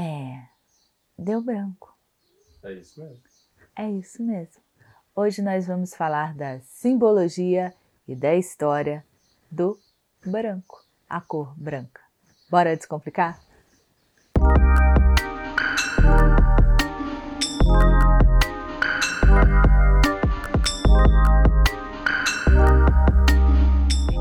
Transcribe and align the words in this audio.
É, 0.00 0.44
deu 1.18 1.42
branco. 1.42 1.92
É 2.62 2.72
isso 2.72 3.00
mesmo. 3.00 3.24
É 3.74 3.90
isso 3.90 4.22
mesmo. 4.22 4.62
Hoje 5.12 5.42
nós 5.42 5.66
vamos 5.66 5.92
falar 5.92 6.36
da 6.36 6.60
simbologia 6.60 7.74
e 8.06 8.14
da 8.14 8.36
história 8.36 9.04
do 9.50 9.76
branco, 10.24 10.84
a 11.08 11.20
cor 11.20 11.52
branca. 11.58 12.00
Bora 12.48 12.76
descomplicar? 12.76 13.40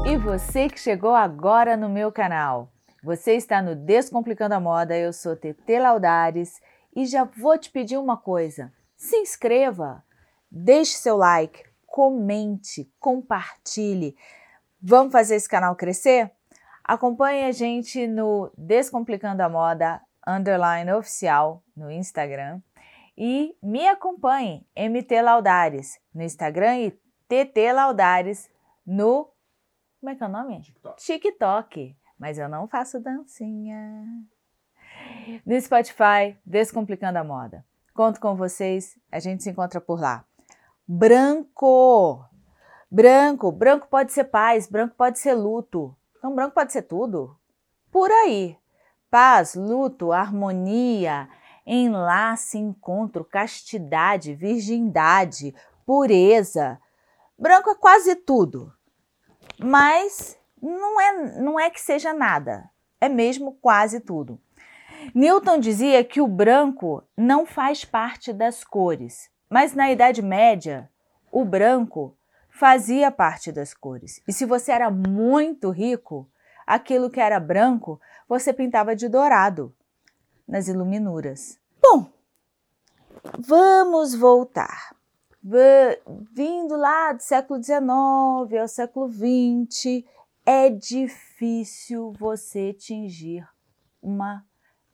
E 0.08 0.18
você 0.18 0.70
que 0.70 0.80
chegou 0.80 1.14
agora 1.14 1.78
no 1.78 1.88
meu 1.88 2.12
canal, 2.12 2.72
você 3.08 3.36
está 3.36 3.62
no 3.62 3.74
Descomplicando 3.74 4.54
a 4.54 4.60
Moda, 4.60 4.98
eu 4.98 5.14
sou 5.14 5.34
TT 5.34 5.80
Laudares 5.80 6.60
e 6.94 7.06
já 7.06 7.24
vou 7.24 7.58
te 7.58 7.72
pedir 7.72 7.96
uma 7.96 8.18
coisa: 8.18 8.70
se 8.98 9.16
inscreva, 9.16 10.04
deixe 10.52 10.98
seu 10.98 11.16
like, 11.16 11.64
comente, 11.86 12.92
compartilhe. 13.00 14.14
Vamos 14.82 15.14
fazer 15.14 15.36
esse 15.36 15.48
canal 15.48 15.74
crescer? 15.74 16.30
Acompanhe 16.84 17.46
a 17.46 17.52
gente 17.54 18.06
no 18.08 18.52
Descomplicando 18.58 19.42
a 19.42 19.48
Moda 19.48 20.02
underline 20.28 20.92
oficial 20.92 21.64
no 21.78 21.90
Instagram 21.90 22.62
e 23.18 23.56
me 23.64 23.88
acompanhe 23.88 24.68
MT 24.76 25.22
Laudares 25.22 25.98
no 26.14 26.24
Instagram 26.24 26.80
e 26.80 26.92
TT 27.30 27.72
Laudares 27.72 28.50
no 28.86 29.32
como 30.02 30.12
é 30.12 30.16
que 30.16 30.24
é 30.24 30.28
o 30.28 30.30
nome? 30.30 30.62
TikTok. 30.62 31.04
TikTok. 31.04 31.96
Mas 32.18 32.38
eu 32.38 32.50
não 32.50 32.68
faço 32.68 33.00
dancinha. 33.00 34.06
No 35.46 35.60
Spotify, 35.62 36.38
Descomplicando 36.46 37.20
a 37.20 37.24
Moda. 37.24 37.64
Conto 37.94 38.20
com 38.20 38.36
vocês, 38.36 38.98
a 39.12 39.20
gente 39.20 39.44
se 39.44 39.50
encontra 39.50 39.82
por 39.82 40.00
lá. 40.00 40.26
Branco! 40.88 42.26
Branco, 42.90 43.52
branco 43.52 43.88
pode 43.90 44.14
ser 44.14 44.26
paz, 44.26 44.68
branco 44.68 44.96
pode 44.96 45.20
ser 45.20 45.34
luto. 45.34 45.96
Então, 46.18 46.34
branco 46.34 46.54
pode 46.54 46.72
ser 46.72 46.84
tudo. 46.84 47.38
Por 47.92 48.10
aí. 48.10 48.58
Paz, 49.10 49.56
luto, 49.56 50.12
harmonia, 50.12 51.30
enlace, 51.66 52.58
encontro, 52.58 53.26
castidade, 53.26 54.34
virgindade, 54.34 55.54
pureza. 55.86 56.80
Branco 57.38 57.70
é 57.70 57.76
quase 57.76 58.16
tudo. 58.16 58.74
Mas 59.60 60.38
não 60.62 61.00
é, 61.00 61.40
não 61.40 61.60
é 61.60 61.70
que 61.70 61.82
seja 61.82 62.14
nada, 62.14 62.70
é 63.00 63.08
mesmo 63.10 63.58
quase 63.62 64.00
tudo. 64.00 64.40
Newton 65.14 65.60
dizia 65.60 66.04
que 66.04 66.20
o 66.20 66.28
branco 66.28 67.04
não 67.16 67.46
faz 67.46 67.86
parte 67.86 68.34
das 68.34 68.64
cores, 68.64 69.30
mas 69.50 69.74
na 69.74 69.92
Idade 69.92 70.22
Média, 70.22 70.90
o 71.32 71.46
branco 71.46 72.16
fazia 72.50 73.12
parte 73.12 73.52
das 73.52 73.74
cores. 73.74 74.22
E 74.28 74.34
se 74.34 74.46
você 74.46 74.72
era 74.72 74.90
muito 74.90 75.70
rico, 75.70 76.28
aquilo 76.66 77.10
que 77.10 77.20
era 77.20 77.40
branco 77.40 78.00
você 78.28 78.52
pintava 78.52 78.96
de 78.96 79.08
dourado 79.08 79.74
nas 80.48 80.68
iluminuras. 80.68 81.60
Bom, 81.82 82.10
vamos 83.40 84.14
voltar. 84.14 84.96
Vindo 86.34 86.76
lá 86.76 87.14
do 87.14 87.22
século 87.22 87.64
XIX 87.64 88.60
ao 88.60 88.68
século 88.68 89.10
XX, 89.10 90.04
é 90.50 90.70
difícil 90.70 92.14
você 92.18 92.72
tingir 92.72 93.46
uma, 94.02 94.48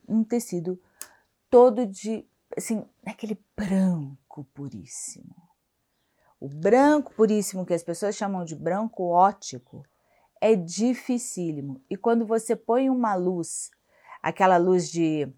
um 0.10 0.24
tecido 0.24 0.82
todo 1.48 1.86
de, 1.86 2.28
assim, 2.58 2.84
aquele 3.06 3.40
branco 3.56 4.46
puríssimo. 4.52 5.36
O 6.40 6.50
branco 6.50 7.14
puríssimo, 7.14 7.68
que 7.68 7.74
as 7.76 7.84
pessoas 7.84 8.16
chamam 8.16 8.44
de 8.44 8.56
branco 8.56 9.04
ótico, 9.04 9.86
é 10.42 10.56
dificílimo. 10.56 11.80
E 11.88 11.96
quando 11.96 12.26
você 12.26 12.56
põe 12.56 12.90
uma 12.90 13.14
luz, 13.14 13.70
aquela 14.24 14.58
luz 14.58 14.90
de, 14.90 15.32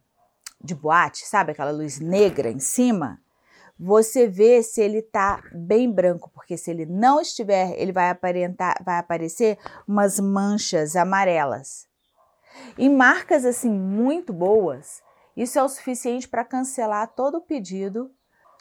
de 0.63 0.73
boate, 0.73 1.27
sabe? 1.27 1.51
Aquela 1.51 1.71
luz 1.71 1.99
negra 1.99 2.49
em 2.49 2.59
cima, 2.59 3.21
você 3.77 4.27
vê 4.27 4.63
se 4.63 4.81
ele 4.81 4.99
está 4.99 5.43
bem 5.53 5.91
branco, 5.91 6.31
porque 6.33 6.57
se 6.57 6.71
ele 6.71 6.85
não 6.85 7.19
estiver, 7.19 7.73
ele 7.79 7.91
vai 7.91 8.09
aparentar, 8.09 8.81
vai 8.83 8.97
aparecer 8.97 9.57
umas 9.87 10.19
manchas 10.19 10.95
amarelas. 10.95 11.87
Em 12.77 12.89
marcas 12.89 13.45
assim 13.45 13.69
muito 13.69 14.31
boas, 14.31 15.01
isso 15.35 15.59
é 15.59 15.63
o 15.63 15.69
suficiente 15.69 16.27
para 16.27 16.45
cancelar 16.45 17.13
todo 17.13 17.39
o 17.39 17.41
pedido 17.41 18.09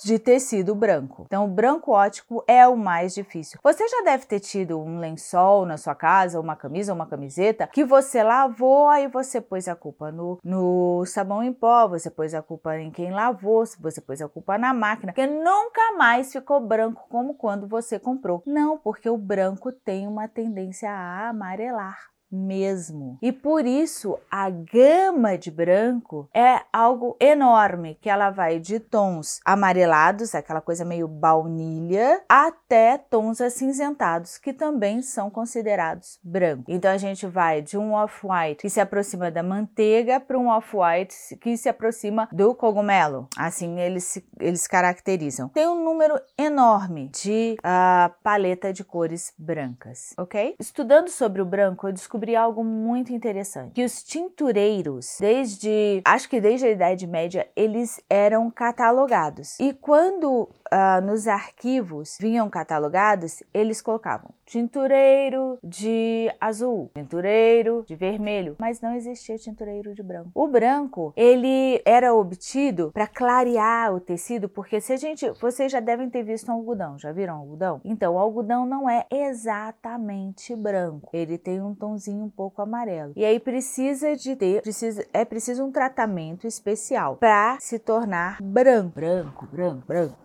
de 0.02 0.18
tecido 0.18 0.74
branco. 0.74 1.24
Então, 1.26 1.44
o 1.44 1.48
branco 1.48 1.92
ótico 1.92 2.44
é 2.46 2.66
o 2.66 2.76
mais 2.76 3.14
difícil. 3.14 3.58
Você 3.62 3.86
já 3.88 4.02
deve 4.02 4.26
ter 4.26 4.40
tido 4.40 4.78
um 4.78 4.98
lençol 4.98 5.66
na 5.66 5.76
sua 5.76 5.94
casa, 5.94 6.40
uma 6.40 6.56
camisa, 6.56 6.92
uma 6.92 7.06
camiseta, 7.06 7.66
que 7.66 7.84
você 7.84 8.22
lavou, 8.22 8.88
aí 8.88 9.08
você 9.08 9.40
pôs 9.40 9.68
a 9.68 9.76
culpa 9.76 10.10
no, 10.10 10.38
no 10.42 11.04
sabão 11.06 11.42
em 11.42 11.52
pó, 11.52 11.88
você 11.88 12.10
pôs 12.10 12.34
a 12.34 12.42
culpa 12.42 12.78
em 12.78 12.90
quem 12.90 13.10
lavou, 13.10 13.64
você 13.80 14.00
pôs 14.00 14.20
a 14.20 14.28
culpa 14.28 14.58
na 14.58 14.72
máquina, 14.72 15.12
que 15.12 15.26
nunca 15.26 15.92
mais 15.96 16.32
ficou 16.32 16.60
branco 16.60 17.06
como 17.08 17.34
quando 17.34 17.66
você 17.66 17.98
comprou. 17.98 18.42
Não, 18.46 18.78
porque 18.78 19.08
o 19.08 19.18
branco 19.18 19.72
tem 19.72 20.06
uma 20.06 20.28
tendência 20.28 20.90
a 20.90 21.28
amarelar 21.28 22.13
mesmo. 22.30 23.18
E 23.22 23.32
por 23.32 23.64
isso 23.64 24.18
a 24.30 24.50
gama 24.50 25.38
de 25.38 25.50
branco 25.50 26.28
é 26.34 26.60
algo 26.72 27.16
enorme, 27.20 27.96
que 28.00 28.10
ela 28.10 28.30
vai 28.30 28.58
de 28.58 28.80
tons 28.80 29.40
amarelados, 29.44 30.34
aquela 30.34 30.60
coisa 30.60 30.84
meio 30.84 31.06
baunilha, 31.06 32.22
até 32.28 32.98
tons 32.98 33.40
acinzentados, 33.40 34.38
que 34.38 34.52
também 34.52 35.02
são 35.02 35.30
considerados 35.30 36.18
branco. 36.22 36.64
Então 36.68 36.90
a 36.90 36.98
gente 36.98 37.26
vai 37.26 37.62
de 37.62 37.78
um 37.78 37.92
off-white 37.92 38.62
que 38.62 38.70
se 38.70 38.80
aproxima 38.80 39.30
da 39.30 39.42
manteiga 39.42 40.18
para 40.20 40.38
um 40.38 40.48
off-white 40.48 41.14
que 41.40 41.56
se 41.56 41.68
aproxima 41.68 42.28
do 42.32 42.54
cogumelo. 42.54 43.28
Assim 43.36 43.78
eles 43.78 44.04
se, 44.04 44.26
eles 44.40 44.66
caracterizam. 44.66 45.48
Tem 45.48 45.68
um 45.68 45.84
número 45.84 46.20
enorme 46.38 47.08
de 47.08 47.56
uh, 47.60 48.12
paleta 48.22 48.72
de 48.72 48.84
cores 48.84 49.32
brancas, 49.38 50.14
ok? 50.18 50.56
Estudando 50.58 51.08
sobre 51.08 51.40
o 51.40 51.44
branco, 51.44 51.86
eu 51.86 51.92
descobri 52.14 52.36
algo 52.36 52.62
muito 52.62 53.12
interessante, 53.12 53.72
que 53.72 53.84
os 53.84 54.02
tintureiros, 54.04 55.16
desde, 55.18 56.00
acho 56.04 56.28
que 56.28 56.40
desde 56.40 56.66
a 56.66 56.70
Idade 56.70 57.08
Média, 57.08 57.48
eles 57.56 58.00
eram 58.08 58.48
catalogados. 58.52 59.58
E 59.58 59.72
quando 59.72 60.42
uh, 60.42 61.00
nos 61.04 61.26
arquivos 61.26 62.16
vinham 62.20 62.48
catalogados, 62.48 63.42
eles 63.52 63.82
colocavam 63.82 64.30
tintureiro 64.46 65.58
de 65.62 66.30
azul, 66.40 66.90
tintureiro 66.94 67.84
de 67.86 67.96
vermelho, 67.96 68.56
mas 68.58 68.80
não 68.80 68.94
existia 68.94 69.36
tintureiro 69.36 69.94
de 69.94 70.02
branco. 70.02 70.30
O 70.34 70.46
branco, 70.46 71.12
ele 71.16 71.80
era 71.84 72.14
obtido 72.14 72.90
para 72.92 73.06
clarear 73.06 73.94
o 73.94 74.00
tecido, 74.00 74.48
porque 74.48 74.80
se 74.80 74.92
a 74.92 74.96
gente, 74.96 75.28
vocês 75.40 75.72
já 75.72 75.80
devem 75.80 76.10
ter 76.10 76.22
visto 76.22 76.50
um 76.50 76.54
algodão, 76.54 76.98
já 76.98 77.10
viram 77.10 77.36
algodão? 77.36 77.80
Então, 77.84 78.14
o 78.14 78.18
algodão 78.18 78.66
não 78.66 78.88
é 78.88 79.06
exatamente 79.10 80.54
branco, 80.54 81.10
ele 81.12 81.38
tem 81.38 81.60
um 81.60 81.74
tonzinho 82.04 82.24
um 82.24 82.30
pouco 82.30 82.60
amarelo. 82.60 83.12
E 83.16 83.24
aí 83.24 83.40
precisa 83.40 84.16
de 84.16 84.36
ter, 84.36 84.62
precisa, 84.62 85.06
é 85.12 85.24
preciso 85.24 85.64
um 85.64 85.72
tratamento 85.72 86.46
especial 86.46 87.16
para 87.16 87.58
se 87.60 87.78
tornar 87.78 88.38
branco, 88.42 88.90
branco, 88.94 89.46
branco, 89.46 89.86
branco. 89.86 90.24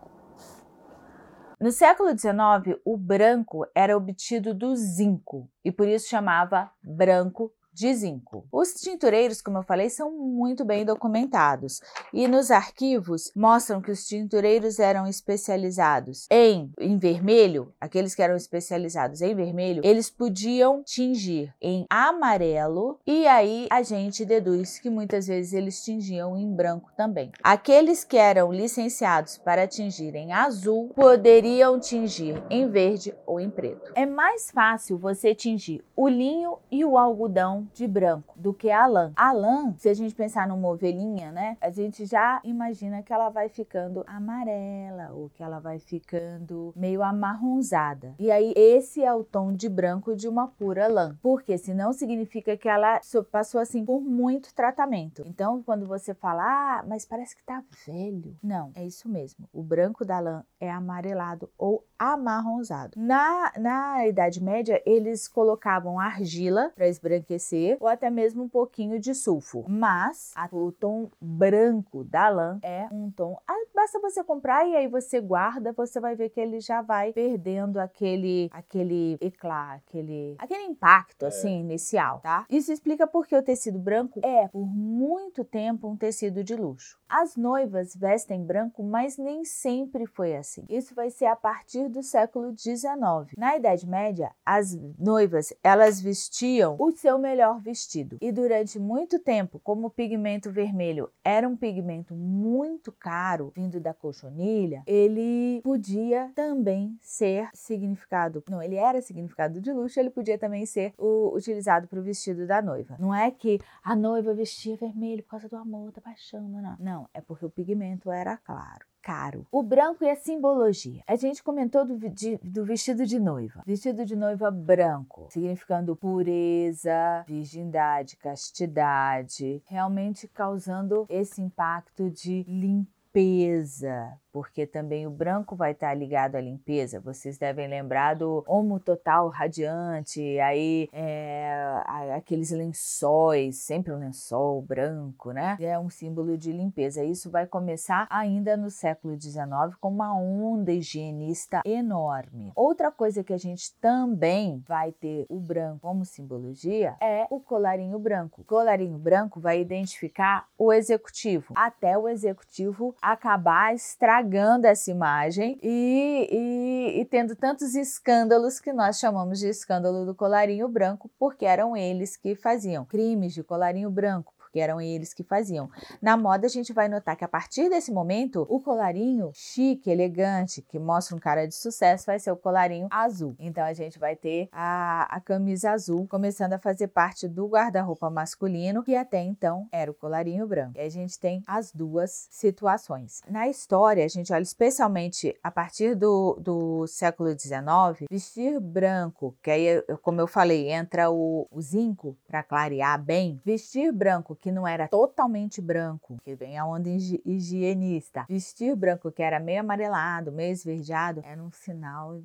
No 1.60 1.72
século 1.72 2.18
XIX, 2.18 2.80
o 2.86 2.98
branco 2.98 3.66
era 3.76 3.96
obtido 3.96 4.54
do 4.54 4.76
zinco 4.76 5.50
e 5.64 5.72
por 5.72 5.88
isso 5.88 6.08
chamava 6.08 6.72
branco 6.82 7.52
de 7.80 7.94
zinco. 7.94 8.46
Os 8.52 8.74
tintureiros, 8.74 9.42
como 9.42 9.58
eu 9.58 9.64
falei, 9.64 9.90
são 9.90 10.12
muito 10.12 10.66
bem 10.66 10.84
documentados 10.84 11.80
e 12.14 12.28
nos 12.28 12.52
arquivos 12.52 13.32
mostram 13.34 13.82
que 13.82 13.90
os 13.90 14.06
tintureiros 14.06 14.80
eram 14.80 15.08
especializados 15.08 16.28
em, 16.30 16.74
em 16.78 16.98
vermelho, 16.98 17.74
aqueles 17.80 18.14
que 18.14 18.22
eram 18.22 18.36
especializados 18.36 19.22
em 19.22 19.34
vermelho, 19.34 19.82
eles 19.86 20.10
podiam 20.10 20.84
tingir 20.84 21.54
em 21.62 21.86
amarelo 21.90 23.00
e 23.08 23.26
aí 23.26 23.68
a 23.72 23.82
gente 23.82 24.26
deduz 24.26 24.78
que 24.78 24.90
muitas 24.90 25.28
vezes 25.28 25.54
eles 25.54 25.82
tingiam 25.82 26.36
em 26.36 26.54
branco 26.54 26.92
também. 26.98 27.32
Aqueles 27.42 28.04
que 28.04 28.18
eram 28.18 28.52
licenciados 28.52 29.38
para 29.38 29.66
tingir 29.66 30.16
em 30.16 30.34
azul 30.34 30.90
poderiam 30.94 31.80
tingir 31.80 32.44
em 32.50 32.70
verde 32.70 33.16
ou 33.26 33.40
em 33.40 33.50
preto. 33.50 33.94
É 33.96 34.06
mais 34.06 34.52
fácil 34.52 34.98
você 34.98 35.34
tingir 35.34 35.82
o 35.96 36.10
linho 36.10 36.58
e 36.70 36.84
o 36.84 36.98
algodão 36.98 37.69
de 37.74 37.88
branco 37.88 38.34
do 38.38 38.54
que 38.54 38.70
a 38.70 38.86
lã. 38.86 39.12
A 39.16 39.32
lã, 39.32 39.74
se 39.78 39.90
a 39.90 39.94
gente 39.94 40.16
pensar 40.16 40.48
numa 40.48 40.70
ovelhinha, 40.70 41.32
né, 41.32 41.58
a 41.62 41.70
gente 41.70 42.06
já 42.06 42.40
imagina 42.44 43.02
que 43.02 43.14
ela 43.14 43.30
vai 43.30 43.50
ficando 43.50 44.04
amarela 44.08 45.12
ou 45.14 45.30
que 45.30 45.44
ela 45.44 45.60
vai 45.60 45.80
ficando 45.80 46.74
meio 46.76 47.02
amarronzada. 47.04 48.16
E 48.20 48.32
aí 48.32 48.54
esse 48.56 49.04
é 49.04 49.14
o 49.14 49.24
tom 49.24 49.54
de 49.54 49.70
branco 49.70 50.16
de 50.16 50.28
uma 50.28 50.48
pura 50.48 50.88
lã, 50.88 51.18
porque 51.22 51.58
senão 51.58 51.94
significa 51.94 52.58
que 52.58 52.68
ela 52.68 53.00
passou 53.32 53.60
assim 53.62 53.86
por 53.86 54.02
muito 54.02 54.54
tratamento. 54.54 55.24
Então, 55.26 55.62
quando 55.64 55.86
você 55.86 56.14
fala, 56.14 56.44
ah, 56.44 56.84
mas 56.88 57.06
parece 57.06 57.36
que 57.36 57.44
tá 57.44 57.64
velho. 57.86 58.36
Não, 58.44 58.72
é 58.76 58.86
isso 58.86 59.08
mesmo. 59.10 59.48
O 59.54 59.64
branco 59.64 60.06
da 60.06 60.20
lã 60.20 60.44
é 60.60 60.70
amarelado 60.70 61.50
ou 61.58 61.86
amarronzado. 61.98 62.94
Na, 62.96 63.52
na 63.58 64.08
Idade 64.08 64.42
Média, 64.42 64.82
eles 64.86 65.28
colocavam 65.28 66.00
argila 66.00 66.72
para 66.76 66.88
esbranquecer 66.88 67.49
ou 67.80 67.88
até 67.88 68.10
mesmo 68.10 68.44
um 68.44 68.50
pouquinho 68.50 69.00
de 69.00 69.14
sulfo. 69.14 69.66
Mas 69.68 70.32
a, 70.36 70.48
o 70.52 70.72
tom 70.72 71.10
branco 71.22 72.04
da 72.04 72.30
lã 72.30 72.60
é 72.62 72.88
um 72.92 73.12
tom. 73.12 73.38
Ah, 73.48 73.66
basta 73.74 74.00
você 74.00 74.24
comprar 74.24 74.68
e 74.68 74.76
aí 74.76 74.88
você 74.88 75.20
guarda, 75.20 75.74
você 75.74 76.00
vai 76.00 76.16
ver 76.16 76.30
que 76.30 76.40
ele 76.40 76.60
já 76.60 76.82
vai 76.82 77.14
perdendo 77.14 77.78
aquele 77.78 78.50
aquele 78.52 79.18
eclá, 79.22 79.74
aquele 79.76 80.36
aquele 80.38 80.64
impacto 80.64 81.24
é. 81.24 81.28
assim 81.28 81.60
inicial, 81.60 82.20
tá? 82.20 82.46
Isso 82.50 82.72
explica 82.72 83.08
porque 83.08 83.36
o 83.36 83.44
tecido 83.44 83.80
branco 83.80 84.20
é 84.24 84.48
por 84.48 84.66
muito 84.66 85.44
tempo 85.44 85.88
um 85.88 85.98
tecido 85.98 86.44
de 86.44 86.56
luxo. 86.56 87.00
As 87.08 87.36
noivas 87.36 87.96
vestem 87.96 88.44
branco, 88.44 88.84
mas 88.84 89.18
nem 89.18 89.44
sempre 89.44 90.06
foi 90.06 90.36
assim. 90.36 90.66
Isso 90.70 90.94
vai 90.94 91.10
ser 91.10 91.26
a 91.26 91.36
partir 91.36 91.90
do 91.90 92.04
século 92.04 92.56
XIX. 92.56 93.36
Na 93.38 93.56
Idade 93.58 93.88
Média, 93.88 94.32
as 94.46 94.76
noivas 94.98 95.54
elas 95.64 96.00
vestiam 96.00 96.76
o 96.80 96.92
seu 96.92 97.18
melhor 97.18 97.39
vestido 97.62 98.18
e 98.22 98.32
durante 98.32 98.78
muito 98.78 99.20
tempo, 99.20 99.60
como 99.64 99.88
o 99.88 99.90
pigmento 99.90 100.52
vermelho 100.52 101.10
era 101.24 101.48
um 101.48 101.56
pigmento 101.56 102.14
muito 102.14 102.92
caro 102.92 103.52
vindo 103.56 103.80
da 103.80 103.94
cochonilha, 103.94 104.84
ele 104.86 105.62
podia 105.64 106.32
também 106.36 106.98
ser 107.02 107.50
significado. 107.54 108.44
Não, 108.50 108.62
ele 108.62 108.76
era 108.76 109.02
significado 109.02 109.62
de 109.62 109.72
luxo, 109.72 110.00
ele 110.00 110.10
podia 110.10 110.38
também 110.38 110.66
ser 110.66 110.94
o, 110.98 111.36
utilizado 111.36 111.88
para 111.88 112.00
o 112.00 112.04
vestido 112.04 112.46
da 112.46 112.62
noiva. 112.62 112.96
Não 113.00 113.14
é 113.14 113.32
que 113.32 113.60
a 113.84 113.96
noiva 113.96 114.34
vestia 114.34 114.76
vermelho 114.76 115.24
por 115.24 115.32
causa 115.32 115.50
do 115.50 115.56
amor, 115.56 115.92
da 115.92 116.02
paixão, 116.02 116.48
não. 116.48 116.76
Não, 116.80 117.10
é 117.14 117.22
porque 117.22 117.46
o 117.46 117.50
pigmento 117.50 118.12
era 118.12 118.38
claro 118.38 118.86
caro. 119.10 119.48
O 119.52 119.64
branco 119.64 120.04
e 120.04 120.10
a 120.12 120.16
simbologia. 120.16 121.02
A 121.08 121.16
gente 121.16 121.42
comentou 121.42 121.84
do, 121.84 121.98
de, 122.12 122.38
do, 122.44 122.64
vestido 122.64 123.08
de 123.08 123.20
noiva. 123.20 123.64
Vestido 123.66 124.06
de 124.06 124.16
noiva 124.16 124.52
branco, 124.52 125.28
significando 125.32 125.96
pureza, 125.96 127.26
virgindade, 127.28 128.16
castidade, 128.18 129.64
realmente 129.66 130.28
causando 130.28 131.08
esse 131.10 131.42
impacto 131.42 132.08
de 132.12 132.44
limpeza, 132.48 134.14
porque 134.40 134.66
também 134.66 135.06
o 135.06 135.12
branco 135.12 135.54
vai 135.54 135.74
estar 135.74 135.94
ligado 135.94 136.38
à 136.38 136.40
limpeza. 136.40 136.98
Vocês 137.02 137.38
devem 137.38 137.68
lembrar 137.68 138.14
do 138.14 138.42
Homo 138.48 138.80
Total 138.80 139.28
Radiante, 139.28 140.40
aí 140.40 140.88
é, 140.94 141.84
aqueles 142.16 142.50
lençóis, 142.52 143.58
sempre 143.58 143.92
um 143.92 144.00
lençol 144.00 144.62
branco, 144.62 145.34
né? 145.34 145.58
É 145.60 145.78
um 145.78 145.90
símbolo 145.90 146.38
de 146.38 146.54
limpeza. 146.54 147.04
Isso 147.04 147.30
vai 147.30 147.46
começar 147.46 148.08
ainda 148.10 148.56
no 148.56 148.70
século 148.70 149.20
XIX 149.20 149.76
com 149.82 149.90
uma 149.90 150.18
onda 150.18 150.72
higienista 150.72 151.62
enorme. 151.66 152.54
Outra 152.56 152.94
coisa 152.94 153.22
que 153.22 153.34
a 153.34 153.38
gente 153.38 153.76
também 153.82 154.64
vai 154.66 154.94
ter 154.94 155.26
o 155.28 155.38
branco 155.38 155.82
como 155.82 156.06
simbologia 156.06 156.96
é 157.02 157.28
o 157.30 157.42
colarinho 157.42 158.00
branco. 158.00 158.40
O 158.40 158.46
colarinho 158.46 158.98
branco 158.98 159.42
vai 159.42 159.60
identificar 159.60 160.48
o 160.58 160.72
executivo, 160.72 161.54
até 161.58 161.98
o 161.98 162.08
executivo 162.08 162.96
acabar 163.02 163.76
estragando 163.76 164.29
propagando 164.30 164.68
essa 164.68 164.92
imagem 164.92 165.60
e, 165.62 166.28
e, 166.32 167.02
e, 167.02 167.06
tendo 167.06 167.36
tantos 167.36 167.74
escândalos 167.74 168.60
que 168.60 168.72
nós 168.72 169.00
chamamos 169.00 169.40
de 169.40 169.48
escândalo 169.48 170.06
do 170.06 170.14
colarinho 170.14 170.68
branco, 170.68 171.10
porque 171.18 171.46
eram 171.46 171.76
eles 171.76 172.16
que 172.16 172.36
faziam 172.36 172.86
crimes 172.86 173.34
de 173.34 173.44
colarinho 173.44 173.90
branco 173.90 174.34
porque 174.50 174.60
eram 174.60 174.82
eles 174.82 175.14
que 175.14 175.24
faziam. 175.24 175.70
Na 176.02 176.18
moda, 176.18 176.48
a 176.48 176.50
gente 176.50 176.74
vai 176.74 176.90
notar 176.90 177.16
que 177.16 177.24
a 177.24 177.28
partir 177.28 177.70
desse 177.70 177.92
momento, 177.92 178.46
o 178.50 178.60
colarinho 178.60 179.32
chique, 179.34 179.90
elegante, 179.90 180.62
que 180.64 180.80
mostra 180.80 181.16
um 181.16 181.20
cara 181.20 181.48
de 181.48 181.56
sucesso, 181.56 182.08
vai 182.08 182.20
ser 182.20 182.32
o 182.32 182.36
colarinho 182.36 182.88
azul. 182.90 183.36
Então, 183.40 183.64
a 183.64 183.74
gente 183.74 184.00
vai 184.00 184.16
ter 184.16 184.50
a, 184.52 185.04
a 185.16 185.22
camisa 185.22 185.72
azul 185.72 186.08
começando 186.08 186.54
a 186.54 186.60
fazer 186.60 186.88
parte 186.88 187.28
do 187.28 187.48
guarda-roupa 187.48 188.10
masculino, 188.10 188.84
que 188.84 188.96
até 188.96 189.22
então 189.22 189.68
era 189.72 189.92
o 189.92 189.94
colarinho 189.94 190.48
branco. 190.48 190.78
E 190.78 190.82
a 190.82 190.90
gente 190.90 191.20
tem 191.20 191.44
as 191.46 191.72
duas 191.72 192.28
situações. 192.32 193.22
Na 193.30 193.48
história, 193.48 194.04
a 194.04 194.08
gente 194.08 194.34
olha 194.34 194.42
especialmente 194.42 195.38
a 195.44 195.52
partir 195.52 195.96
do, 195.96 196.38
do 196.42 196.88
século 196.88 197.30
XIX, 197.30 198.08
vestir 198.10 198.60
branco, 198.60 199.38
que 199.44 199.52
aí, 199.52 199.82
como 200.02 200.20
eu 200.20 200.28
falei, 200.28 200.72
entra 200.72 201.12
o, 201.12 201.48
o 201.52 201.62
zinco 201.62 202.18
para 202.28 202.42
clarear 202.42 203.00
bem. 203.00 203.40
Vestir 203.46 203.92
branco 203.92 204.39
que 204.40 204.52
não 204.52 204.68
era 204.68 204.88
totalmente 204.88 205.62
branco, 205.62 206.18
que 206.24 206.36
vem 206.36 206.58
a 206.58 206.66
onda 206.66 206.90
higienista. 206.90 208.26
Vestir 208.30 208.76
branco 208.76 209.12
que 209.12 209.22
era 209.22 209.40
meio 209.40 209.62
amarelado, 209.62 210.32
meio 210.32 210.52
esverdeado, 210.52 211.22
era 211.24 211.42
um 211.42 211.52
sinal 211.52 212.22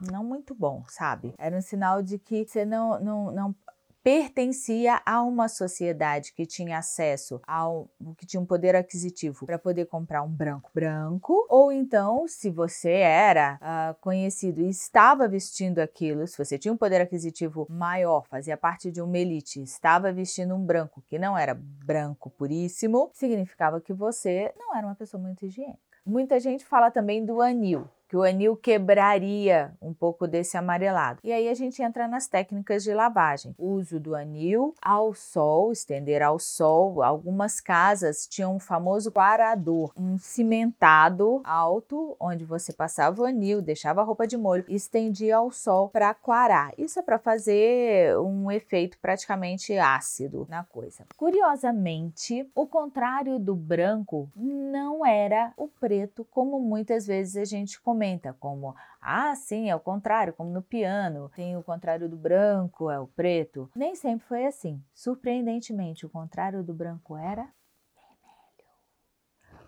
não 0.00 0.24
muito 0.24 0.54
bom, 0.54 0.82
sabe? 0.88 1.34
Era 1.36 1.56
um 1.56 1.60
sinal 1.60 2.02
de 2.02 2.18
que 2.18 2.46
você 2.46 2.64
não, 2.64 2.98
não, 3.00 3.30
não 3.30 3.56
pertencia 4.02 5.00
a 5.04 5.22
uma 5.22 5.48
sociedade 5.48 6.32
que 6.32 6.46
tinha 6.46 6.78
acesso 6.78 7.40
ao 7.46 7.88
que 8.16 8.26
tinha 8.26 8.40
um 8.40 8.46
poder 8.46 8.74
aquisitivo 8.74 9.44
para 9.44 9.58
poder 9.58 9.86
comprar 9.86 10.22
um 10.22 10.28
branco 10.28 10.70
branco, 10.74 11.46
ou 11.48 11.70
então, 11.70 12.26
se 12.26 12.50
você 12.50 12.92
era 12.92 13.58
uh, 13.60 14.00
conhecido 14.00 14.60
e 14.60 14.68
estava 14.68 15.28
vestindo 15.28 15.78
aquilo, 15.80 16.26
se 16.26 16.38
você 16.38 16.58
tinha 16.58 16.72
um 16.72 16.76
poder 16.76 17.00
aquisitivo 17.00 17.66
maior, 17.68 18.26
fazia 18.26 18.56
parte 18.56 18.90
de 18.90 19.00
uma 19.02 19.18
elite, 19.18 19.62
estava 19.62 20.12
vestindo 20.12 20.54
um 20.54 20.64
branco 20.64 21.02
que 21.06 21.18
não 21.18 21.36
era 21.36 21.54
branco 21.54 22.30
puríssimo, 22.30 23.10
significava 23.12 23.80
que 23.80 23.92
você 23.92 24.52
não 24.58 24.74
era 24.74 24.86
uma 24.86 24.94
pessoa 24.94 25.22
muito 25.22 25.44
higiênica. 25.44 25.78
Muita 26.04 26.40
gente 26.40 26.64
fala 26.64 26.90
também 26.90 27.24
do 27.24 27.42
anil, 27.42 27.86
que 28.10 28.16
o 28.16 28.24
anil 28.24 28.56
quebraria 28.56 29.72
um 29.80 29.94
pouco 29.94 30.26
desse 30.26 30.56
amarelado. 30.56 31.20
E 31.22 31.32
aí 31.32 31.48
a 31.48 31.54
gente 31.54 31.80
entra 31.80 32.08
nas 32.08 32.26
técnicas 32.26 32.82
de 32.82 32.92
lavagem. 32.92 33.54
uso 33.56 34.00
do 34.00 34.16
anil 34.16 34.74
ao 34.82 35.14
sol, 35.14 35.70
estender 35.70 36.20
ao 36.20 36.36
sol. 36.36 37.04
Algumas 37.04 37.60
casas 37.60 38.26
tinham 38.26 38.56
um 38.56 38.58
famoso 38.58 39.12
quarador, 39.12 39.92
um 39.96 40.18
cimentado 40.18 41.40
alto, 41.44 42.16
onde 42.18 42.44
você 42.44 42.72
passava 42.72 43.22
o 43.22 43.24
anil, 43.24 43.62
deixava 43.62 44.00
a 44.00 44.04
roupa 44.04 44.26
de 44.26 44.36
molho 44.36 44.64
e 44.66 44.74
estendia 44.74 45.36
ao 45.36 45.52
sol 45.52 45.88
para 45.88 46.12
quarar. 46.12 46.72
Isso 46.76 46.98
é 46.98 47.02
para 47.02 47.18
fazer 47.18 48.18
um 48.18 48.50
efeito 48.50 48.98
praticamente 48.98 49.78
ácido 49.78 50.48
na 50.50 50.64
coisa. 50.64 51.04
Curiosamente, 51.16 52.44
o 52.56 52.66
contrário 52.66 53.38
do 53.38 53.54
branco 53.54 54.28
não 54.34 55.06
era 55.06 55.52
o 55.56 55.68
preto, 55.68 56.26
como 56.32 56.58
muitas 56.58 57.06
vezes 57.06 57.36
a 57.36 57.44
gente 57.44 57.80
comenta 57.80 57.99
comenta 58.00 58.34
como, 58.40 58.74
ah, 58.98 59.34
sim, 59.36 59.68
é 59.68 59.76
o 59.76 59.80
contrário, 59.80 60.32
como 60.32 60.50
no 60.50 60.62
piano, 60.62 61.30
tem 61.36 61.54
o 61.54 61.62
contrário 61.62 62.08
do 62.08 62.16
branco, 62.16 62.90
é 62.90 62.98
o 62.98 63.06
preto. 63.06 63.70
Nem 63.76 63.94
sempre 63.94 64.26
foi 64.26 64.46
assim. 64.46 64.82
Surpreendentemente, 64.94 66.06
o 66.06 66.08
contrário 66.08 66.62
do 66.62 66.72
branco 66.72 67.14
era 67.14 67.46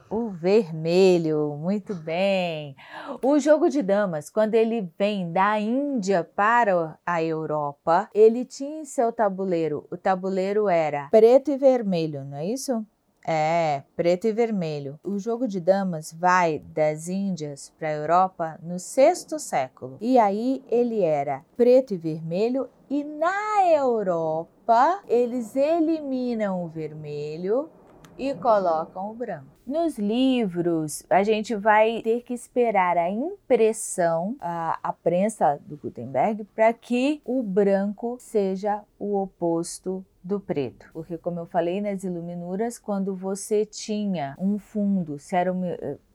o 0.09 0.31
vermelho, 0.31 1.57
muito 1.59 1.95
bem. 1.95 2.75
O 3.23 3.39
jogo 3.39 3.69
de 3.69 3.83
damas, 3.83 4.31
quando 4.31 4.55
ele 4.55 4.91
vem 4.99 5.31
da 5.31 5.61
Índia 5.61 6.25
para 6.25 6.99
a 7.05 7.23
Europa, 7.23 8.09
ele 8.15 8.47
tinha 8.47 8.81
em 8.81 8.85
seu 8.87 9.13
tabuleiro, 9.13 9.87
o 9.91 9.97
tabuleiro 9.97 10.71
era 10.71 11.09
preto 11.11 11.51
e 11.51 11.59
vermelho, 11.59 12.25
não 12.25 12.39
é 12.39 12.47
isso? 12.47 12.87
É, 13.27 13.83
preto 13.95 14.27
e 14.27 14.33
vermelho. 14.33 14.99
O 15.05 15.19
jogo 15.19 15.47
de 15.47 15.61
damas 15.61 16.13
vai 16.13 16.59
das 16.59 17.09
Índias 17.09 17.73
para 17.79 17.89
a 17.89 17.93
Europa 17.93 18.59
no 18.63 18.79
sexto 18.79 19.39
século. 19.39 19.97
E 20.01 20.19
aí 20.19 20.65
ele 20.69 21.03
era 21.03 21.45
preto 21.57 21.95
e 21.95 21.97
vermelho 21.97 22.69
e 22.91 23.05
na 23.05 23.69
Europa 23.69 25.03
eles 25.07 25.55
eliminam 25.55 26.65
o 26.65 26.69
vermelho 26.69 27.71
e 28.19 28.35
colocam 28.35 29.11
o 29.11 29.15
branco. 29.15 29.47
Nos 29.67 29.97
livros, 29.97 31.05
a 31.09 31.23
gente 31.23 31.55
vai 31.55 32.03
ter 32.03 32.23
que 32.23 32.35
esperar 32.35 32.99
a 32.99 33.09
impressão, 33.09 34.37
a, 34.41 34.79
a 34.83 34.93
prensa 34.93 35.59
do 35.65 35.77
Gutenberg, 35.77 36.45
para 36.55 36.73
que 36.73 37.23
o 37.25 37.43
branco 37.43 38.17
seja 38.19 38.83
o 38.99 39.17
oposto 39.17 40.05
do 40.23 40.39
preto. 40.39 40.89
Porque, 40.93 41.19
como 41.19 41.41
eu 41.41 41.47
falei 41.47 41.81
nas 41.81 42.05
iluminuras, 42.05 42.79
quando 42.79 43.15
você 43.15 43.65
tinha 43.65 44.35
um 44.39 44.59
fundo, 44.59 45.19
se 45.19 45.35
era 45.35 45.53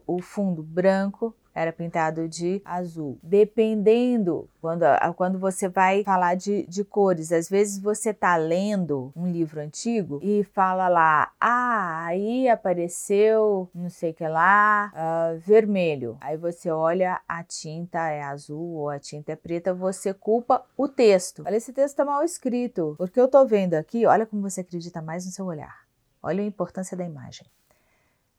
o 0.06 0.22
fundo 0.22 0.64
branco, 0.64 1.36
era 1.58 1.74
pintado 1.74 2.30
de 2.30 2.62
azul. 2.64 3.18
Dependendo, 3.24 4.48
quando, 4.62 4.86
quando 5.16 5.40
você 5.40 5.68
vai 5.68 6.04
falar 6.04 6.36
de, 6.36 6.68
de 6.68 6.84
cores, 6.84 7.32
às 7.32 7.50
vezes 7.50 7.80
você 7.80 8.14
tá 8.14 8.36
lendo 8.36 9.12
um 9.16 9.26
livro 9.26 9.60
antigo 9.60 10.20
e 10.22 10.44
fala 10.44 10.88
lá, 10.88 11.32
ah, 11.42 12.06
aí 12.06 12.48
apareceu 12.48 13.70
não 13.74 13.90
sei 13.90 14.14
que 14.14 14.28
lá, 14.28 14.92
uh, 14.94 15.40
vermelho. 15.40 16.16
Aí 16.22 16.38
você 16.38 16.70
olha, 16.70 17.20
a 17.28 17.44
tinta 17.44 18.08
é 18.08 18.22
azul 18.22 18.76
ou 18.76 18.90
a 18.90 19.00
tinta 19.00 19.32
é 19.32 19.36
preta, 19.36 19.74
você 19.74 20.14
culpa 20.14 20.64
o 20.78 20.88
texto. 20.88 21.44
Olha, 21.46 21.56
esse 21.56 21.74
texto 21.74 21.96
tá 21.96 22.06
mal 22.06 22.24
escrito, 22.24 22.94
porque 23.00 23.20
eu 23.20 23.28
tô 23.28 23.44
vendo 23.46 23.74
aqui, 23.74 24.06
olha 24.06 24.28
como 24.28 24.48
você 24.48 24.62
acredita 24.62 25.02
mais 25.02 25.26
no 25.26 25.32
seu 25.32 25.46
olhar. 25.46 25.88
Olha 26.22 26.44
a 26.44 26.46
importância 26.46 26.96
da 26.96 27.04
imagem. 27.04 27.48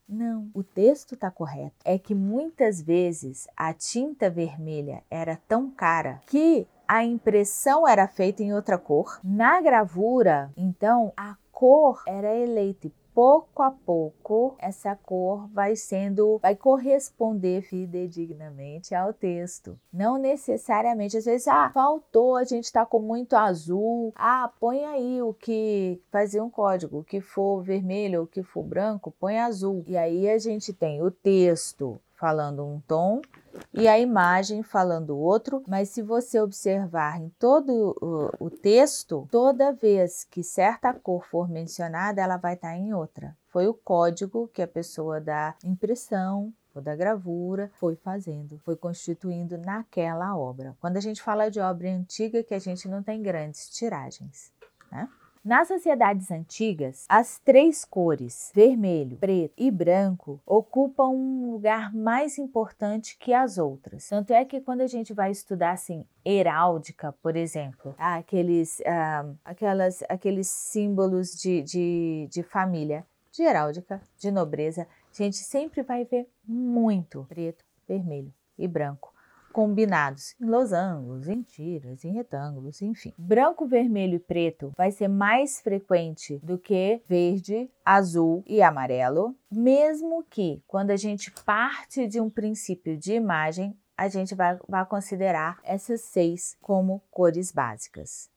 Não, 0.09 0.50
o 0.55 0.62
texto 0.62 1.15
está 1.15 1.31
correto. 1.31 1.77
É 1.85 1.99
que 1.99 2.15
muitas 2.15 2.81
vezes 2.81 3.47
a 3.55 3.75
tinta 3.75 4.31
vermelha 4.31 5.03
era 5.11 5.37
tão 5.47 5.71
cara 5.71 6.23
que 6.27 6.67
a 6.87 7.05
impressão 7.05 7.87
era 7.87 8.09
feita 8.09 8.43
em 8.43 8.55
outra 8.55 8.79
cor. 8.79 9.21
Na 9.23 9.61
gravura, 9.61 10.50
então, 10.57 11.12
a 11.15 11.37
cor 11.53 12.03
era 12.07 12.35
eleita 12.35 12.91
pouco 13.18 13.64
a 13.64 13.72
pouco 13.72 14.54
essa 14.60 14.94
cor 14.94 15.48
vai 15.48 15.75
sendo, 15.75 16.38
vai 16.38 16.54
corresponder 16.54 17.62
fidedignamente 17.62 18.94
ao 18.94 19.12
texto. 19.12 19.76
Não 19.92 20.18
necessariamente, 20.18 21.16
às 21.16 21.25
vezes, 21.25 21.48
ah, 21.48 21.68
faltou, 21.75 22.37
a 22.37 22.44
gente 22.44 22.72
tá 22.72 22.87
com 22.87 23.00
muito 23.00 23.34
azul. 23.34 24.12
Ah, 24.14 24.48
põe 24.60 24.84
aí 24.84 25.20
o 25.20 25.34
que 25.34 26.00
fazer 26.12 26.40
um 26.40 26.48
código, 26.48 27.00
o 27.00 27.04
que 27.04 27.20
for 27.20 27.60
vermelho, 27.60 28.22
o 28.22 28.26
que 28.28 28.44
for 28.44 28.62
branco, 28.62 29.12
põe 29.18 29.37
azul. 29.37 29.82
E 29.88 29.96
aí 29.96 30.30
a 30.30 30.38
gente 30.38 30.72
tem 30.72 31.02
o 31.02 31.10
texto 31.10 32.00
falando 32.18 32.66
um 32.66 32.80
tom 32.80 33.22
e 33.72 33.88
a 33.88 33.98
imagem 33.98 34.62
falando 34.62 35.16
outro, 35.16 35.62
mas 35.66 35.88
se 35.90 36.02
você 36.02 36.40
observar 36.40 37.20
em 37.20 37.28
todo 37.38 37.96
o, 38.40 38.50
texto, 38.50 39.28
toda 39.30 39.72
vez 39.72 40.25
que 40.25 40.42
certa 40.42 40.92
cor 40.92 41.25
for 41.25 41.48
mencionada, 41.48 42.20
ela 42.20 42.37
vai 42.37 42.54
estar 42.54 42.76
em 42.76 42.92
outra. 42.92 43.37
Foi 43.48 43.66
o 43.66 43.75
código 43.75 44.48
que 44.52 44.62
a 44.62 44.68
pessoa 44.68 45.20
da 45.20 45.54
impressão 45.64 46.52
ou 46.75 46.82
da 46.82 46.94
gravura 46.94 47.70
foi 47.75 47.96
fazendo, 47.96 48.58
foi 48.58 48.76
constituindo 48.76 49.56
naquela 49.56 50.37
obra. 50.37 50.76
Quando 50.80 50.96
a 50.96 51.00
gente 51.00 51.22
fala 51.22 51.50
de 51.50 51.60
obra 51.60 51.88
antiga, 51.88 52.42
que 52.42 52.54
a 52.54 52.58
gente 52.58 52.88
não 52.88 53.02
tem 53.02 53.22
grandes 53.22 53.68
tiragens, 53.70 54.52
né? 54.90 55.08
Nas 55.45 55.68
sociedades 55.68 56.30
antigas, 56.30 57.07
as 57.09 57.38
três 57.38 57.85
cores, 57.85 58.50
vermelho, 58.54 59.16
preto 59.18 59.54
e 59.57 59.71
branco, 59.71 60.40
ocupam 60.45 61.09
um 61.09 61.52
lugar 61.52 61.95
mais 61.95 62.38
importante 62.38 63.16
que 63.18 63.33
as 63.33 63.57
outras. 63.57 64.09
Tanto 64.09 64.33
é 64.33 64.45
que 64.45 64.61
quando 64.61 64.80
a 64.80 64.87
gente 64.87 65.14
vai 65.14 65.30
estudar 65.30 65.73
assim, 65.73 66.04
heráldica, 66.25 67.12
por 67.23 67.37
exemplo, 67.37 67.95
aqueles, 67.99 68.80
ah, 68.87 69.26
aquelas, 69.45 70.02
aqueles 70.09 70.49
símbolos 70.49 71.35
de, 71.35 71.62
de, 71.62 72.28
de 72.30 72.42
família, 72.42 73.07
de 73.33 73.42
heráldica, 73.42 74.00
de 74.18 74.30
nobreza, 74.30 74.83
a 74.83 75.23
gente 75.23 75.37
sempre 75.37 75.83
vai 75.83 76.04
ver 76.04 76.28
muito 76.47 77.25
preto, 77.28 77.64
vermelho 77.87 78.33
e 78.59 78.66
branco 78.66 79.17
combinados 79.59 80.37
em 80.41 80.45
losangos, 80.45 81.27
em 81.27 81.43
tiras, 81.43 82.05
em 82.05 82.12
retângulos, 82.12 82.81
enfim. 82.81 83.12
Branco, 83.19 83.67
vermelho 83.67 84.15
e 84.15 84.21
preto 84.21 84.73
vai 84.77 84.93
ser 84.93 85.09
mais 85.09 85.61
frequente 85.61 86.38
do 86.45 86.57
que 86.57 87.03
verde, 87.09 87.69
azul 87.85 88.45
e 88.47 88.62
amarelo, 88.62 89.35
mesmo 89.50 90.25
que 90.31 90.62
quando 90.65 90.93
a 90.93 90.97
gente 90.97 91.33
parte 91.45 92.07
de 92.07 92.21
um 92.21 92.31
princípio 92.31 92.97
de 92.97 93.15
imagem, 93.15 93.77
a 93.97 94.07
gente 94.07 94.33
vai, 94.33 94.57
vai 94.69 94.87
considerar 94.87 95.59
essas 95.65 96.03
seis 96.03 96.57
como 96.62 97.03
cores 97.11 97.50
básicas. 97.50 98.31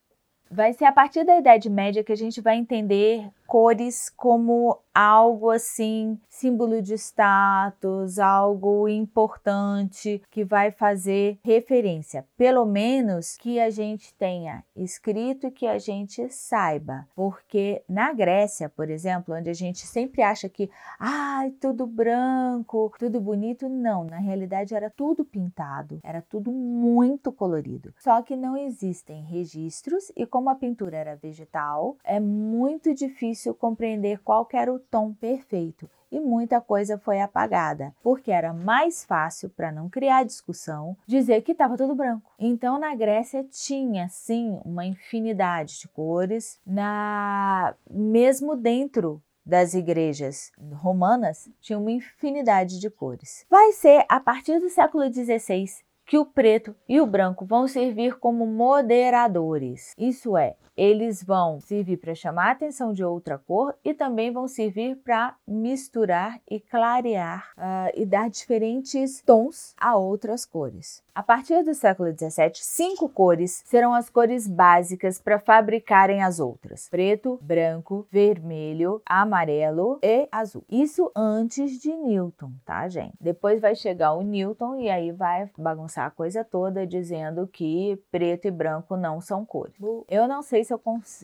Vai 0.50 0.74
ser 0.74 0.86
a 0.86 0.92
partir 0.92 1.24
da 1.24 1.38
Idade 1.38 1.70
Média 1.70 2.04
que 2.04 2.12
a 2.12 2.18
gente 2.18 2.42
vai 2.42 2.58
entender 2.58 3.30
cores 3.52 4.10
como 4.10 4.80
algo 4.94 5.50
assim, 5.50 6.18
símbolo 6.30 6.82
de 6.82 6.94
status, 6.94 8.18
algo 8.18 8.88
importante 8.88 10.22
que 10.32 10.46
vai 10.46 10.72
fazer 10.72 11.38
referência, 11.44 12.26
pelo 12.38 12.66
menos 12.66 13.36
que 13.36 13.60
a 13.60 13.70
gente 13.70 14.14
tenha 14.16 14.64
escrito 14.76 15.48
e 15.48 15.52
que 15.52 15.68
a 15.68 15.78
gente 15.78 16.30
saiba, 16.30 17.08
porque 17.14 17.84
na 17.90 18.14
Grécia, 18.14 18.70
por 18.70 18.90
exemplo, 18.90 19.36
onde 19.36 19.50
a 19.50 19.54
gente 19.54 19.86
sempre 19.86 20.22
acha 20.22 20.48
que, 20.48 20.70
ai, 20.98 21.50
ah, 21.50 21.52
tudo 21.60 21.86
branco, 21.86 22.94
tudo 23.00 23.20
bonito, 23.20 23.68
não, 23.68 24.06
na 24.06 24.18
realidade 24.18 24.76
era 24.76 24.90
tudo 24.90 25.26
pintado, 25.26 26.00
era 26.04 26.22
tudo 26.22 26.52
muito 26.52 27.32
colorido. 27.32 27.94
Só 27.98 28.22
que 28.22 28.36
não 28.36 28.56
existem 28.56 29.24
registros 29.24 30.12
e 30.16 30.26
como 30.26 30.50
a 30.50 30.56
pintura 30.56 30.98
era 30.98 31.16
vegetal, 31.16 31.98
é 32.04 32.20
muito 32.20 32.94
difícil 32.94 33.41
difícil 33.42 33.56
compreender 33.56 34.20
qual 34.24 34.48
era 34.54 34.72
o 34.72 34.80
tom 34.80 35.14
perfeito 35.14 35.90
e 36.12 36.20
muita 36.20 36.60
coisa 36.60 36.98
foi 36.98 37.22
apagada, 37.22 37.96
porque 38.04 38.32
era 38.32 38.54
mais 38.54 39.04
fácil, 39.04 39.50
para 39.50 39.72
não 39.72 39.90
criar 39.90 40.26
discussão, 40.26 40.96
dizer 41.08 41.42
que 41.42 41.54
estava 41.54 41.78
tudo 41.78 41.96
branco. 41.96 42.32
Então, 42.38 42.78
na 42.78 42.94
Grécia 42.94 43.46
tinha 43.46 44.10
sim 44.10 44.60
uma 44.66 44.86
infinidade 44.86 45.80
de 45.80 45.88
cores, 45.88 46.60
na 46.66 47.74
mesmo 47.90 48.58
dentro 48.58 49.22
das 49.46 49.74
igrejas 49.74 50.52
romanas 50.74 51.50
tinha 51.62 51.80
uma 51.80 51.92
infinidade 51.92 52.80
de 52.80 52.90
cores. 52.90 53.46
Vai 53.50 53.72
ser 53.72 54.06
a 54.08 54.20
partir 54.20 54.60
do 54.60 54.70
século 54.70 55.12
XVI 55.12 55.66
que 56.12 56.18
o 56.18 56.26
preto 56.26 56.76
e 56.90 57.00
o 57.00 57.06
branco 57.06 57.46
vão 57.46 57.70
servir 57.70 58.20
como 58.20 58.46
moderadores. 58.46 59.94
Isso 59.98 60.36
é, 60.36 60.58
eles 60.76 61.24
vão 61.24 61.60
servir 61.62 61.98
para 61.98 62.16
chamar 62.16 62.48
a 62.48 62.52
atenção 62.52 62.92
de 62.92 63.04
outra 63.04 63.38
cor 63.38 63.76
e 63.84 63.94
também 63.94 64.32
vão 64.32 64.48
servir 64.48 64.98
para 64.98 65.36
misturar 65.48 66.42
e 66.50 66.60
clarear 66.60 67.52
uh, 67.58 67.92
e 67.94 68.06
dar 68.06 68.30
diferentes 68.30 69.22
tons 69.22 69.74
a 69.78 69.96
outras 69.96 70.46
cores. 70.46 71.04
A 71.14 71.22
partir 71.22 71.62
do 71.64 71.74
século 71.74 72.10
XVII, 72.10 72.52
cinco 72.56 73.10
cores 73.10 73.62
serão 73.66 73.94
as 73.94 74.10
cores 74.10 74.48
básicas 74.48 75.20
para 75.20 75.40
fabricarem 75.40 76.24
as 76.24 76.40
outras: 76.40 76.88
preto, 76.90 77.38
branco, 77.42 78.08
vermelho, 78.10 79.02
amarelo 79.06 80.00
e 80.02 80.28
azul. 80.32 80.64
Isso 80.70 81.12
antes 81.14 81.82
de 81.82 81.94
Newton, 81.94 82.54
tá, 82.66 82.88
gente? 82.88 83.14
Depois 83.20 83.60
vai 83.60 83.76
chegar 83.76 84.14
o 84.14 84.24
Newton 84.24 84.78
e 84.78 84.90
aí 84.90 85.12
vai 85.12 85.50
bagunçar 85.58 86.01
a 86.06 86.12
coisa 86.12 86.44
toda 86.44 86.86
dizendo 86.86 87.48
que 87.48 88.00
preto 88.12 88.48
e 88.48 88.52
branco 88.52 88.96
não 88.96 89.22
são 89.22 89.46
cores. 89.46 89.76
Eu 90.10 90.28
não 90.28 90.42
sei 90.42 90.64
se 90.64 90.74
eu 90.74 90.82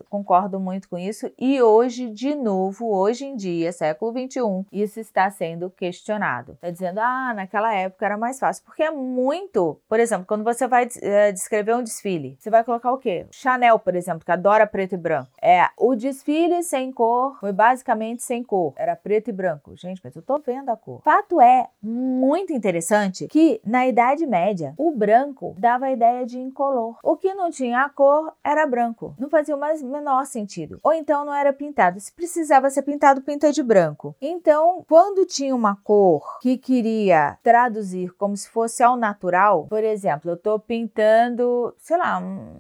concordo 0.10 0.60
muito 0.60 0.90
com 0.90 0.98
isso 0.98 1.32
e 1.38 1.62
hoje, 1.62 2.10
de 2.10 2.36
novo, 2.36 2.88
hoje 2.88 3.26
em 3.26 3.36
dia, 3.36 3.72
século 3.72 4.12
XXI, 4.12 4.66
isso 4.72 5.00
está 5.00 5.30
sendo 5.30 5.70
questionado. 5.70 6.58
Tá 6.62 6.70
dizendo, 6.70 7.00
ah, 7.00 7.34
naquela 7.36 7.74
época 7.74 8.06
era 8.06 8.18
mais 8.18 8.40
fácil, 8.40 8.64
porque 8.64 8.84
é 8.84 8.92
muito 8.92 9.78
por 9.88 10.00
exemplo, 10.00 10.26
quando 10.26 10.44
você 10.44 10.68
vai 10.68 10.88
é, 11.02 11.32
descrever 11.32 11.76
um 11.76 11.84
desfile, 11.84 12.38
você 12.40 12.50
vai 12.50 12.64
colocar 12.64 12.92
o 12.92 12.98
quê? 12.98 13.26
Chanel, 13.32 13.80
por 13.80 13.96
exemplo, 13.96 14.26
que 14.26 14.32
adora 14.32 14.68
preto 14.68 14.94
e 14.94 14.98
branco. 14.98 15.30
É, 15.42 15.68
o 15.78 15.96
desfile 15.96 16.62
sem 16.64 16.92
cor 16.92 17.38
foi 17.40 17.52
basicamente 17.52 18.24
sem 18.24 18.44
cor. 18.44 18.74
Era 18.76 18.96
preto 18.96 19.30
e 19.30 19.34
branco. 19.34 19.76
Gente, 19.76 20.02
mas 20.04 20.16
eu 20.16 20.22
tô 20.22 20.38
vendo 20.40 20.70
a 20.70 20.78
cor. 20.78 21.02
Fato 21.04 21.42
é 21.42 21.68
muito 21.82 22.54
interessante 22.54 23.28
que 23.28 23.62
na 23.66 23.88
Idade 23.88 24.26
Média, 24.26 24.67
o 24.78 24.92
branco 24.92 25.56
dava 25.58 25.86
a 25.86 25.92
ideia 25.92 26.26
de 26.26 26.40
incolor. 26.40 26.98
O 27.04 27.16
que 27.16 27.34
não 27.34 27.50
tinha 27.50 27.82
a 27.82 27.90
cor 27.90 28.34
era 28.44 28.66
branco. 28.66 29.16
Não 29.20 29.30
fazia 29.30 29.56
o 29.56 29.60
mais 29.60 29.82
menor 29.82 30.26
sentido. 30.26 30.80
Ou 30.84 30.94
então 30.94 31.26
não 31.26 31.34
era 31.34 31.54
pintado. 31.54 32.00
Se 32.00 32.12
precisava 32.14 32.70
ser 32.70 32.82
pintado, 32.82 33.22
pinta 33.22 33.52
de 33.52 33.64
branco. 33.64 34.16
Então, 34.22 34.84
quando 34.88 35.26
tinha 35.26 35.56
uma 35.56 35.76
cor 35.76 36.40
que 36.40 36.58
queria 36.58 37.38
traduzir 37.44 38.14
como 38.16 38.36
se 38.36 38.50
fosse 38.50 38.84
ao 38.84 38.98
natural, 38.98 39.68
por 39.68 39.84
exemplo, 39.84 40.32
eu 40.32 40.36
estou 40.36 40.60
pintando, 40.60 41.74
sei 41.78 41.98
lá, 41.98 42.20
um, 42.20 42.58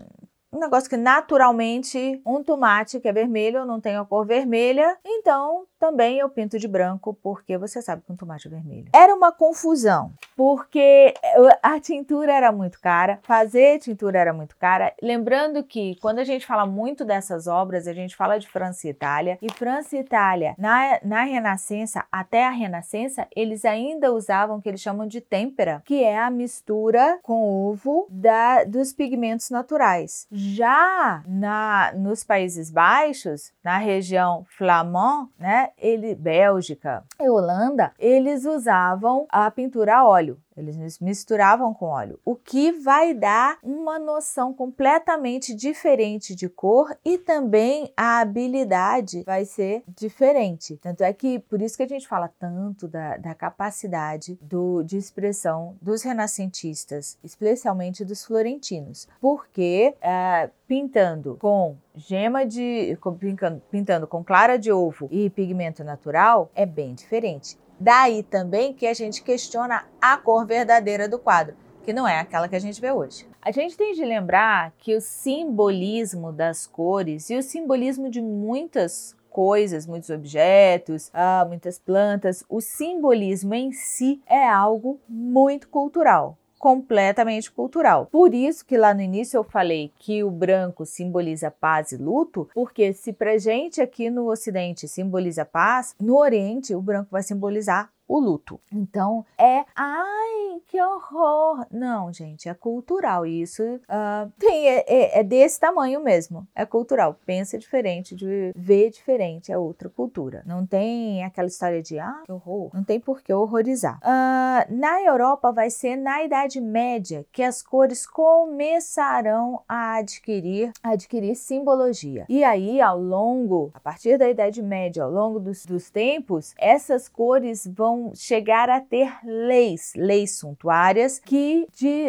um 0.52 0.60
negócio 0.60 0.90
que 0.90 0.98
naturalmente 0.98 2.22
um 2.26 2.44
tomate 2.44 3.00
que 3.00 3.08
é 3.08 3.14
vermelho 3.14 3.66
não 3.66 3.80
tem 3.80 3.96
a 3.96 4.06
cor 4.06 4.26
vermelha, 4.26 4.98
então 5.06 5.66
também 5.80 6.20
eu 6.20 6.30
pinto 6.30 6.58
de 6.60 6.68
branco 6.68 7.18
porque 7.22 7.58
você 7.58 7.82
sabe 7.82 8.02
que 8.06 8.12
um 8.12 8.16
tomate 8.16 8.48
é 8.48 8.52
vermelho. 8.52 8.90
Era 8.94 9.14
uma 9.14 9.32
confusão, 9.32 10.12
porque 10.36 11.14
a 11.62 11.80
tintura 11.80 12.34
era 12.34 12.52
muito 12.52 12.80
cara, 12.80 13.20
fazer 13.24 13.80
tintura 13.80 14.20
era 14.20 14.34
muito 14.34 14.56
cara. 14.58 14.94
Lembrando 15.02 15.64
que 15.64 15.96
quando 16.02 16.20
a 16.20 16.24
gente 16.24 16.46
fala 16.46 16.66
muito 16.66 17.06
dessas 17.06 17.48
obras, 17.48 17.88
a 17.88 17.94
gente 17.94 18.16
fala 18.16 18.38
de 18.38 18.48
França 18.48 18.88
e 18.88 18.92
Itália, 18.92 19.38
e 19.42 19.52
França 19.52 19.96
e 19.96 20.00
Itália, 20.00 20.56
na, 20.58 21.00
na 21.04 21.24
Renascença, 21.24 22.06
até 22.12 22.46
a 22.46 22.50
Renascença, 22.50 23.28
eles 23.36 23.66
ainda 23.66 24.12
usavam 24.12 24.58
o 24.58 24.62
que 24.62 24.70
eles 24.70 24.82
chamam 24.82 25.08
de 25.08 25.22
têmpera, 25.22 25.82
que 25.86 26.04
é 26.04 26.18
a 26.18 26.30
mistura 26.30 27.20
com 27.22 27.68
ovo 27.68 28.08
da, 28.10 28.64
dos 28.64 28.94
pigmentos 28.94 29.50
naturais. 29.50 30.28
Já 30.32 31.24
na, 31.28 31.92
nos 31.96 32.24
Países 32.24 32.72
Baixos, 32.72 33.52
na 33.64 33.78
região 33.78 34.46
flamand, 34.58 35.30
né, 35.38 35.67
ele, 35.78 36.16
Bélgica 36.16 37.04
e 37.20 37.30
Holanda, 37.30 37.94
eles 38.00 38.46
usavam 38.46 39.26
a 39.30 39.50
pintura 39.50 39.98
a 39.98 40.08
óleo. 40.08 40.40
Eles 40.58 41.00
misturavam 41.00 41.74
com 41.74 41.86
óleo, 41.86 42.20
o 42.26 42.36
que 42.36 42.72
vai 42.72 43.14
dar 43.14 43.58
uma 43.62 44.00
noção 44.00 44.54
completamente 44.54 45.54
diferente 45.54 46.36
de 46.36 46.50
cor 46.50 46.96
e 47.06 47.18
também 47.18 47.92
a 47.96 48.20
habilidade 48.20 49.24
vai 49.24 49.46
ser 49.46 49.84
diferente. 49.88 50.78
Tanto 50.78 51.04
é 51.04 51.14
que 51.14 51.40
por 51.40 51.62
isso 51.62 51.78
que 51.78 51.84
a 51.84 51.88
gente 51.88 52.08
fala 52.08 52.32
tanto 52.40 52.88
da, 52.88 53.18
da 53.18 53.36
capacidade 53.36 54.38
do, 54.42 54.84
de 54.84 54.98
expressão 54.98 55.76
dos 55.82 56.02
renascentistas, 56.02 57.18
especialmente 57.24 58.04
dos 58.04 58.26
florentinos, 58.26 59.08
porque 59.22 59.96
é, 60.02 60.50
pintando 60.68 61.38
com 61.40 61.78
gema 61.96 62.46
de. 62.46 62.98
Pintando, 63.20 63.62
pintando 63.72 64.08
com 64.08 64.24
clara 64.24 64.58
de 64.58 64.72
ovo 64.72 65.08
e 65.12 65.30
pigmento 65.30 65.84
natural 65.84 66.52
é 66.54 66.66
bem 66.66 66.94
diferente. 66.94 67.58
Daí 67.80 68.24
também 68.24 68.74
que 68.74 68.88
a 68.88 68.94
gente 68.94 69.22
questiona 69.22 69.86
a 70.02 70.18
cor 70.18 70.46
verdadeira 70.46 71.08
do 71.08 71.20
quadro, 71.20 71.56
que 71.84 71.94
não 71.94 72.08
é 72.08 72.20
aquela 72.20 72.48
que 72.48 72.56
a 72.56 72.60
gente 72.60 72.82
vê 72.82 72.92
hoje. 72.92 73.28
A 73.42 73.52
gente 73.52 73.78
tem 73.78 73.94
de 73.94 74.04
lembrar 74.04 74.74
que 74.80 74.96
o 74.96 75.02
simbolismo 75.02 76.32
das 76.32 76.66
cores 76.66 77.30
e 77.30 77.38
o 77.38 77.44
simbolismo 77.44 78.10
de 78.10 78.22
muitas 78.22 79.16
coisas, 79.30 79.86
muitos 79.86 80.10
objetos, 80.10 81.12
ah, 81.14 81.46
muitas 81.48 81.78
plantas, 81.78 82.44
o 82.50 82.60
simbolismo 82.60 83.54
em 83.54 83.72
si 83.72 84.22
é 84.26 84.48
algo 84.48 85.00
muito 85.08 85.70
cultural 85.70 86.38
completamente 86.58 87.52
cultural. 87.52 88.08
Por 88.12 88.34
isso 88.34 88.66
que 88.66 88.78
lá 88.78 88.94
no 88.94 89.02
início 89.02 89.38
eu 89.38 89.44
falei 89.44 89.92
que 90.00 90.24
o 90.24 90.32
branco 90.32 90.86
simboliza 90.86 91.52
paz 91.52 91.92
e 91.92 91.98
luto, 91.98 92.50
porque 92.54 92.94
se 92.94 93.14
pra 93.14 93.38
gente 93.38 93.82
aqui 93.82 94.10
no 94.10 94.30
ocidente 94.30 94.88
simboliza 94.88 95.46
paz, 95.46 95.96
no 96.00 96.18
oriente 96.18 96.76
o 96.76 96.82
branco 96.82 97.10
vai 97.12 97.24
simbolizar 97.24 97.92
o 98.08 98.20
luto. 98.20 98.60
Então 98.72 99.26
é, 99.38 99.66
ai, 99.76 100.62
que 100.68 100.82
horror! 100.82 101.66
Não, 101.72 102.12
gente, 102.12 102.50
é 102.50 102.54
cultural. 102.54 103.26
Isso 103.26 103.64
uh, 103.64 104.32
tem, 104.40 104.68
é, 104.68 104.86
é, 104.88 105.20
é, 105.20 105.24
desse 105.24 105.60
tamanho 105.60 106.02
mesmo. 106.02 106.48
É 106.56 106.66
cultural. 106.66 107.18
Pensa 107.26 107.58
diferente, 107.58 108.16
de 108.16 108.52
ver 108.56 108.90
diferente, 108.90 109.52
é 109.52 109.58
outra 109.58 109.90
cultura. 109.90 110.44
Não 110.46 110.66
tem 110.66 111.24
aquela 111.24 111.48
história 111.48 111.82
de, 111.82 112.00
ah, 112.00 112.22
que 112.26 112.32
horror. 112.32 112.70
Não 112.74 112.84
tem 112.84 113.00
por 113.00 113.22
que 113.22 113.34
horrorizar. 113.34 113.98
Uh, 113.98 114.76
na 114.76 115.02
Europa 115.02 115.52
vai 115.52 115.70
ser 115.70 115.96
na 115.96 116.24
Idade 116.24 116.62
Média 116.62 117.26
que 117.32 117.44
as 117.44 117.62
cores 117.62 118.06
começarão 118.06 119.62
a 119.68 119.96
adquirir, 119.96 120.72
a 120.84 120.92
adquirir 120.92 121.36
simbologia. 121.36 122.26
E 122.30 122.44
aí, 122.44 122.82
ao 122.82 123.00
longo, 123.00 123.72
a 123.74 123.80
partir 123.80 124.18
da 124.18 124.30
Idade 124.30 124.62
Média, 124.62 125.04
ao 125.04 125.12
longo 125.12 125.40
dos, 125.40 125.66
dos 125.66 125.90
tempos, 125.90 126.54
essas 126.58 127.08
cores 127.08 127.68
vão 127.68 127.97
vão 127.98 128.16
chegar 128.16 128.70
a 128.70 128.80
ter 128.80 129.12
leis, 129.24 129.94
leis 129.96 130.38
suntuárias 130.38 131.20
que 131.20 131.68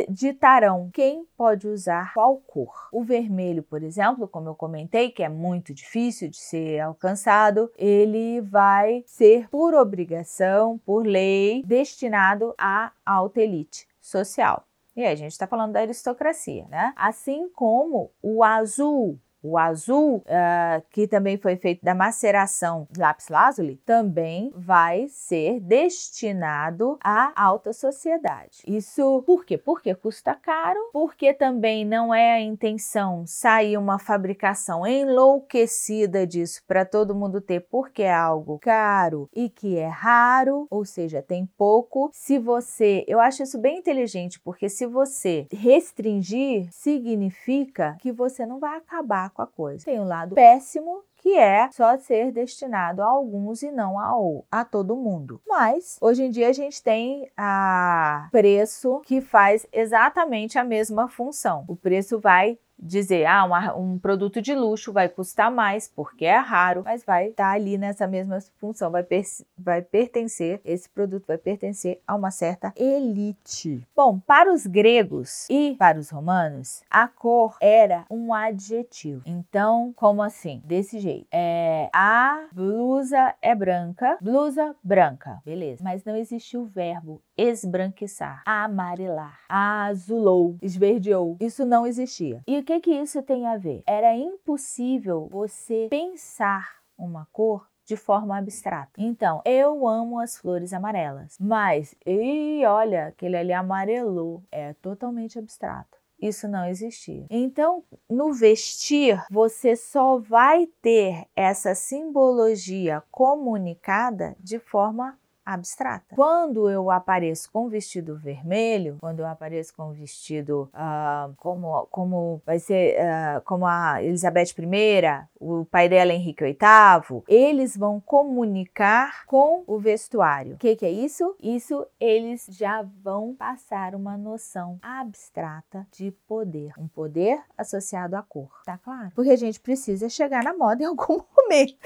ditarão 0.08 0.90
quem 0.92 1.24
pode 1.36 1.66
usar 1.66 2.12
qual 2.14 2.36
cor. 2.36 2.88
O 2.92 3.02
vermelho, 3.02 3.62
por 3.62 3.82
exemplo, 3.82 4.28
como 4.28 4.48
eu 4.48 4.54
comentei, 4.54 5.10
que 5.10 5.22
é 5.22 5.28
muito 5.28 5.72
difícil 5.72 6.28
de 6.28 6.36
ser 6.36 6.80
alcançado, 6.80 7.70
ele 7.76 8.40
vai 8.42 9.02
ser 9.06 9.48
por 9.48 9.74
obrigação, 9.74 10.78
por 10.78 11.06
lei, 11.06 11.62
destinado 11.64 12.54
à 12.58 12.92
alta 13.04 13.40
elite 13.40 13.86
social. 14.00 14.64
E 14.96 15.02
aí 15.02 15.12
a 15.12 15.16
gente 15.16 15.32
está 15.32 15.46
falando 15.46 15.72
da 15.72 15.80
aristocracia, 15.80 16.66
né? 16.68 16.92
Assim 16.96 17.48
como 17.50 18.10
o 18.20 18.42
azul, 18.42 19.18
o 19.42 19.56
azul, 19.56 20.16
uh, 20.18 20.82
que 20.90 21.06
também 21.06 21.36
foi 21.36 21.56
feito 21.56 21.84
da 21.84 21.94
maceração 21.94 22.86
de 22.90 23.00
lápis 23.00 23.28
lazuli, 23.28 23.76
também 23.84 24.52
vai 24.54 25.06
ser 25.08 25.60
destinado 25.60 26.98
à 27.02 27.32
alta 27.36 27.72
sociedade. 27.72 28.62
Isso 28.66 29.22
por 29.26 29.44
quê? 29.44 29.56
Porque 29.56 29.94
custa 29.94 30.34
caro, 30.34 30.80
porque 30.92 31.32
também 31.32 31.84
não 31.84 32.12
é 32.12 32.34
a 32.34 32.40
intenção 32.40 33.24
sair 33.26 33.76
uma 33.76 33.98
fabricação 33.98 34.86
enlouquecida 34.86 36.26
disso 36.26 36.62
para 36.66 36.84
todo 36.84 37.14
mundo 37.14 37.40
ter, 37.40 37.60
porque 37.60 38.02
é 38.02 38.14
algo 38.14 38.58
caro 38.58 39.28
e 39.34 39.48
que 39.48 39.76
é 39.76 39.88
raro, 39.88 40.66
ou 40.70 40.84
seja, 40.84 41.22
tem 41.22 41.46
pouco. 41.56 42.10
Se 42.12 42.38
você, 42.38 43.04
eu 43.06 43.20
acho 43.20 43.42
isso 43.42 43.58
bem 43.58 43.78
inteligente, 43.78 44.40
porque 44.40 44.68
se 44.68 44.86
você 44.86 45.46
restringir, 45.52 46.68
significa 46.72 47.96
que 48.00 48.12
você 48.12 48.44
não 48.44 48.58
vai 48.58 48.76
acabar 48.76 49.27
com 49.30 49.42
a 49.42 49.46
coisa. 49.46 49.84
Tem 49.84 50.00
um 50.00 50.06
lado 50.06 50.34
péssimo 50.34 51.02
que 51.16 51.36
é 51.36 51.68
só 51.72 51.96
ser 51.98 52.32
destinado 52.32 53.02
a 53.02 53.06
alguns 53.06 53.62
e 53.62 53.70
não 53.70 53.98
a, 53.98 54.60
a 54.60 54.64
todo 54.64 54.96
mundo. 54.96 55.40
Mas 55.46 55.96
hoje 56.00 56.24
em 56.24 56.30
dia 56.30 56.48
a 56.48 56.52
gente 56.52 56.82
tem 56.82 57.30
a 57.36 58.28
preço 58.30 59.00
que 59.04 59.20
faz 59.20 59.66
exatamente 59.72 60.58
a 60.58 60.64
mesma 60.64 61.08
função. 61.08 61.64
O 61.68 61.76
preço 61.76 62.20
vai 62.20 62.58
dizer, 62.78 63.26
ah, 63.26 63.44
uma, 63.44 63.74
um 63.74 63.98
produto 63.98 64.40
de 64.40 64.54
luxo 64.54 64.92
vai 64.92 65.08
custar 65.08 65.50
mais 65.50 65.88
porque 65.88 66.24
é 66.24 66.36
raro, 66.36 66.82
mas 66.84 67.04
vai 67.04 67.28
estar 67.28 67.50
tá 67.50 67.52
ali 67.52 67.76
nessa 67.76 68.06
mesma 68.06 68.38
função, 68.58 68.90
vai, 68.90 69.02
per 69.02 69.24
vai 69.56 69.82
pertencer, 69.82 70.60
esse 70.64 70.88
produto 70.88 71.26
vai 71.26 71.38
pertencer 71.38 72.00
a 72.06 72.14
uma 72.14 72.30
certa 72.30 72.72
elite. 72.76 73.86
Bom, 73.94 74.18
para 74.20 74.52
os 74.52 74.66
gregos 74.66 75.46
e 75.50 75.74
para 75.78 75.98
os 75.98 76.10
romanos, 76.10 76.82
a 76.90 77.08
cor 77.08 77.56
era 77.60 78.04
um 78.10 78.32
adjetivo. 78.32 79.22
Então, 79.26 79.92
como 79.96 80.22
assim? 80.22 80.62
Desse 80.64 80.98
jeito. 80.98 81.26
É, 81.32 81.90
a 81.92 82.46
blusa 82.52 83.34
é 83.42 83.54
branca, 83.54 84.16
blusa 84.20 84.74
branca, 84.82 85.40
beleza. 85.44 85.82
Mas 85.82 86.04
não 86.04 86.16
existe 86.16 86.56
o 86.56 86.64
verbo 86.64 87.20
esbranquiçar, 87.36 88.42
amarelar, 88.44 89.38
azulou, 89.48 90.56
esverdeou. 90.60 91.36
Isso 91.40 91.64
não 91.64 91.86
existia. 91.86 92.42
E 92.46 92.62
que 92.68 92.80
que 92.80 92.90
isso 92.90 93.22
tem 93.22 93.46
a 93.46 93.56
ver? 93.56 93.82
Era 93.86 94.14
impossível 94.14 95.26
você 95.30 95.86
pensar 95.88 96.82
uma 96.98 97.26
cor 97.32 97.66
de 97.86 97.96
forma 97.96 98.36
abstrata. 98.36 98.92
Então, 98.98 99.40
eu 99.46 99.88
amo 99.88 100.20
as 100.20 100.36
flores 100.36 100.74
amarelas, 100.74 101.38
mas 101.40 101.94
e 102.04 102.62
olha, 102.66 103.06
aquele 103.06 103.38
ali 103.38 103.54
amarelou, 103.54 104.42
é 104.52 104.74
totalmente 104.74 105.38
abstrato. 105.38 105.96
Isso 106.20 106.46
não 106.46 106.66
existia. 106.66 107.24
Então, 107.30 107.82
no 108.10 108.34
vestir, 108.34 109.24
você 109.30 109.74
só 109.74 110.18
vai 110.18 110.66
ter 110.82 111.26
essa 111.34 111.74
simbologia 111.74 113.02
comunicada 113.10 114.36
de 114.40 114.58
forma 114.58 115.18
abstrata. 115.54 116.14
Quando 116.14 116.68
eu 116.68 116.90
apareço 116.90 117.50
com 117.50 117.68
vestido 117.68 118.16
vermelho, 118.16 118.98
quando 119.00 119.20
eu 119.20 119.26
apareço 119.26 119.74
com 119.74 119.92
vestido 119.92 120.70
uh, 120.74 121.34
como, 121.38 121.86
como 121.86 122.42
vai 122.44 122.58
ser 122.58 122.96
uh, 122.96 123.40
como 123.44 123.66
a 123.66 124.02
Elizabeth 124.02 124.54
I, 124.58 125.26
o 125.40 125.64
pai 125.64 125.88
dela 125.88 126.12
Henrique 126.12 126.44
VIII, 126.44 127.22
eles 127.26 127.76
vão 127.76 127.98
comunicar 127.98 129.24
com 129.26 129.64
o 129.66 129.78
vestuário. 129.78 130.54
O 130.54 130.58
que, 130.58 130.76
que 130.76 130.84
é 130.84 130.90
isso? 130.90 131.34
Isso 131.42 131.86
eles 131.98 132.46
já 132.50 132.82
vão 133.02 133.34
passar 133.34 133.94
uma 133.94 134.18
noção 134.18 134.78
abstrata 134.82 135.86
de 135.90 136.10
poder, 136.26 136.72
um 136.78 136.86
poder 136.86 137.40
associado 137.56 138.16
à 138.16 138.22
cor, 138.22 138.50
tá 138.66 138.76
claro? 138.76 139.12
Porque 139.14 139.30
a 139.30 139.36
gente 139.36 139.60
precisa 139.60 140.10
chegar 140.10 140.44
na 140.44 140.54
moda 140.54 140.82
em 140.82 140.86
algum 140.86 141.20
momento. 141.36 141.78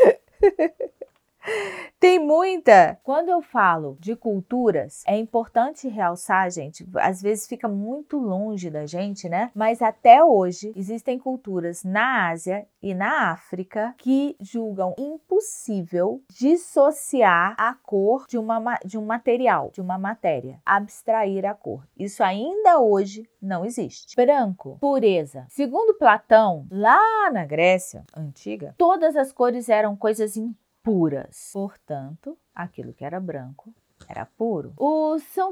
Tem 1.98 2.18
muita. 2.18 2.98
Quando 3.02 3.28
eu 3.28 3.40
falo 3.40 3.96
de 4.00 4.16
culturas, 4.16 5.02
é 5.06 5.16
importante 5.16 5.88
realçar, 5.88 6.50
gente, 6.50 6.84
às 6.96 7.22
vezes 7.22 7.46
fica 7.46 7.68
muito 7.68 8.18
longe 8.18 8.70
da 8.70 8.86
gente, 8.86 9.28
né? 9.28 9.50
Mas 9.54 9.80
até 9.80 10.24
hoje 10.24 10.72
existem 10.74 11.18
culturas 11.18 11.84
na 11.84 12.30
Ásia 12.30 12.66
e 12.82 12.92
na 12.92 13.30
África 13.30 13.94
que 13.98 14.36
julgam 14.40 14.94
impossível 14.98 16.20
dissociar 16.28 17.54
a 17.56 17.74
cor 17.74 18.26
de, 18.28 18.36
uma, 18.36 18.78
de 18.84 18.98
um 18.98 19.04
material, 19.04 19.70
de 19.72 19.80
uma 19.80 19.96
matéria, 19.96 20.60
abstrair 20.66 21.46
a 21.46 21.54
cor. 21.54 21.86
Isso 21.96 22.24
ainda 22.24 22.80
hoje 22.80 23.28
não 23.40 23.64
existe. 23.64 24.16
Branco, 24.16 24.76
pureza. 24.80 25.46
Segundo 25.48 25.94
Platão, 25.94 26.66
lá 26.70 27.30
na 27.30 27.44
Grécia 27.44 28.04
antiga, 28.16 28.74
todas 28.76 29.14
as 29.14 29.32
cores 29.32 29.68
eram 29.68 29.94
coisas 29.94 30.36
impuras 30.36 30.61
puras. 30.82 31.50
Portanto, 31.52 32.38
aquilo 32.54 32.92
que 32.92 33.04
era 33.04 33.20
branco 33.20 33.74
era 34.08 34.26
puro. 34.26 34.72
Os, 34.76 35.22
São 35.34 35.50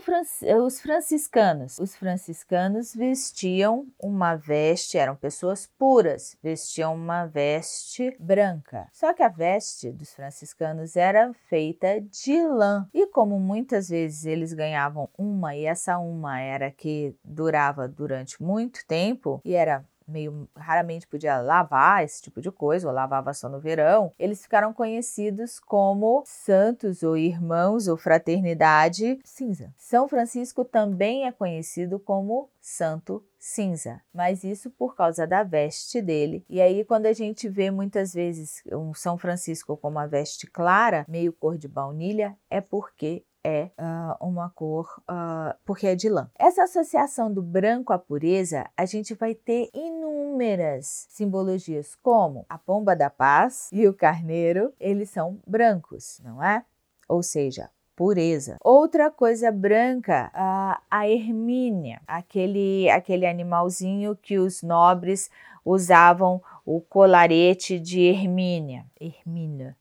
os 0.65 0.81
franciscanos, 0.81 1.79
os 1.79 1.95
franciscanos 1.95 2.95
vestiam 2.95 3.87
uma 3.99 4.35
veste, 4.35 4.99
eram 4.99 5.17
pessoas 5.17 5.67
puras, 5.79 6.37
vestiam 6.43 6.95
uma 6.95 7.27
veste 7.27 8.17
branca. 8.19 8.89
Só 8.93 9.13
que 9.13 9.23
a 9.23 9.29
veste 9.29 9.91
dos 9.93 10.13
franciscanos 10.13 10.97
era 10.97 11.33
feita 11.49 12.01
de 12.01 12.43
lã. 12.47 12.89
E 12.93 13.07
como 13.07 13.39
muitas 13.39 13.89
vezes 13.89 14.25
eles 14.25 14.53
ganhavam 14.53 15.09
uma 15.17 15.55
e 15.55 15.65
essa 15.65 15.99
uma 15.99 16.41
era 16.41 16.71
que 16.71 17.15
durava 17.25 17.89
durante 17.89 18.43
muito 18.43 18.87
tempo 18.87 19.41
e 19.45 19.55
era 19.55 19.85
meio 20.11 20.49
raramente 20.57 21.07
podia 21.07 21.41
lavar 21.41 22.05
esse 22.05 22.23
tipo 22.23 22.41
de 22.41 22.51
coisa, 22.51 22.89
ou 22.89 22.95
lavava 22.95 23.33
só 23.33 23.49
no 23.49 23.61
verão, 23.61 24.13
eles 24.19 24.43
ficaram 24.43 24.73
conhecidos 24.73 25.59
como 25.61 26.23
santos 26.27 27.03
ou 27.03 27.17
irmãos 27.17 27.89
ou 27.89 27.97
fraternidade 27.97 29.19
cinza. 29.25 29.73
São 29.77 30.09
Francisco 30.09 30.65
também 30.65 31.27
é 31.27 31.33
conhecido 31.33 31.99
como 31.99 32.51
santo 32.61 33.25
cinza, 33.39 34.01
mas 34.13 34.45
isso 34.45 34.71
por 34.71 34.95
causa 34.95 35.27
da 35.27 35.43
veste 35.43 36.03
dele. 36.03 36.45
E 36.49 36.61
aí, 36.61 36.85
quando 36.85 37.07
a 37.07 37.13
gente 37.13 37.49
vê 37.49 37.71
muitas 37.71 38.13
vezes 38.13 38.63
um 38.71 38.93
São 38.93 39.17
Francisco 39.17 39.77
com 39.77 39.89
uma 39.89 40.07
veste 40.07 40.47
clara, 40.47 41.07
meio 41.09 41.33
cor 41.33 41.57
de 41.57 41.67
baunilha, 41.67 42.37
é 42.51 42.61
porque 42.61 43.25
é 43.45 43.71
uh, 43.79 44.27
uma 44.27 44.51
cor, 44.51 44.87
uh, 45.03 45.57
porque 45.65 45.87
é 45.87 45.95
de 45.95 46.09
lã. 46.09 46.31
Essa 46.39 46.65
associação 46.65 47.33
do 47.33 47.43
branco 47.43 47.93
à 47.93 47.99
pureza, 47.99 48.69
a 48.77 48.85
gente 48.85 49.15
vai 49.15 49.35
ter 49.35 49.71
inúmeras 49.75 51.07
simbologias, 51.09 51.95
como 52.03 52.45
a 52.49 52.59
pomba 52.59 52.95
da 52.95 53.11
paz 53.11 53.69
e 53.73 53.89
o 53.89 53.95
carneiro, 53.95 54.73
eles 54.79 55.11
são 55.11 55.39
brancos, 55.47 56.21
não 56.23 56.43
é? 56.43 56.65
Ou 57.09 57.23
seja, 57.23 57.71
pureza. 57.97 58.57
Outra 58.63 59.11
coisa 59.11 59.51
branca, 59.51 60.31
a, 60.33 60.81
a 60.91 61.09
ermínia, 61.09 62.01
aquele, 62.07 62.89
aquele 62.91 63.27
animalzinho 63.27 64.17
que 64.17 64.39
os 64.39 64.63
nobres 64.63 65.31
usavam 65.65 66.43
o 66.65 66.81
colarete 66.81 67.79
de 67.79 68.01
ermínia, 68.01 68.87
ermínia, 68.99 69.77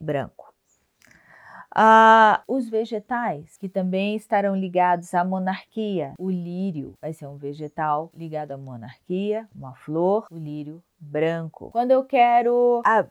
branco. 0.00 0.55
Ah, 1.78 2.42
os 2.48 2.70
vegetais, 2.70 3.58
que 3.58 3.68
também 3.68 4.16
estarão 4.16 4.56
ligados 4.56 5.12
à 5.12 5.22
monarquia. 5.22 6.14
O 6.18 6.30
lírio 6.30 6.94
vai 7.02 7.12
ser 7.12 7.26
um 7.26 7.36
vegetal 7.36 8.10
ligado 8.14 8.52
à 8.52 8.56
monarquia, 8.56 9.46
uma 9.54 9.74
flor, 9.74 10.26
o 10.30 10.38
lírio 10.38 10.82
branco. 10.98 11.70
Quando 11.72 11.90
eu 11.90 12.02
quero, 12.02 12.80
a, 12.82 13.04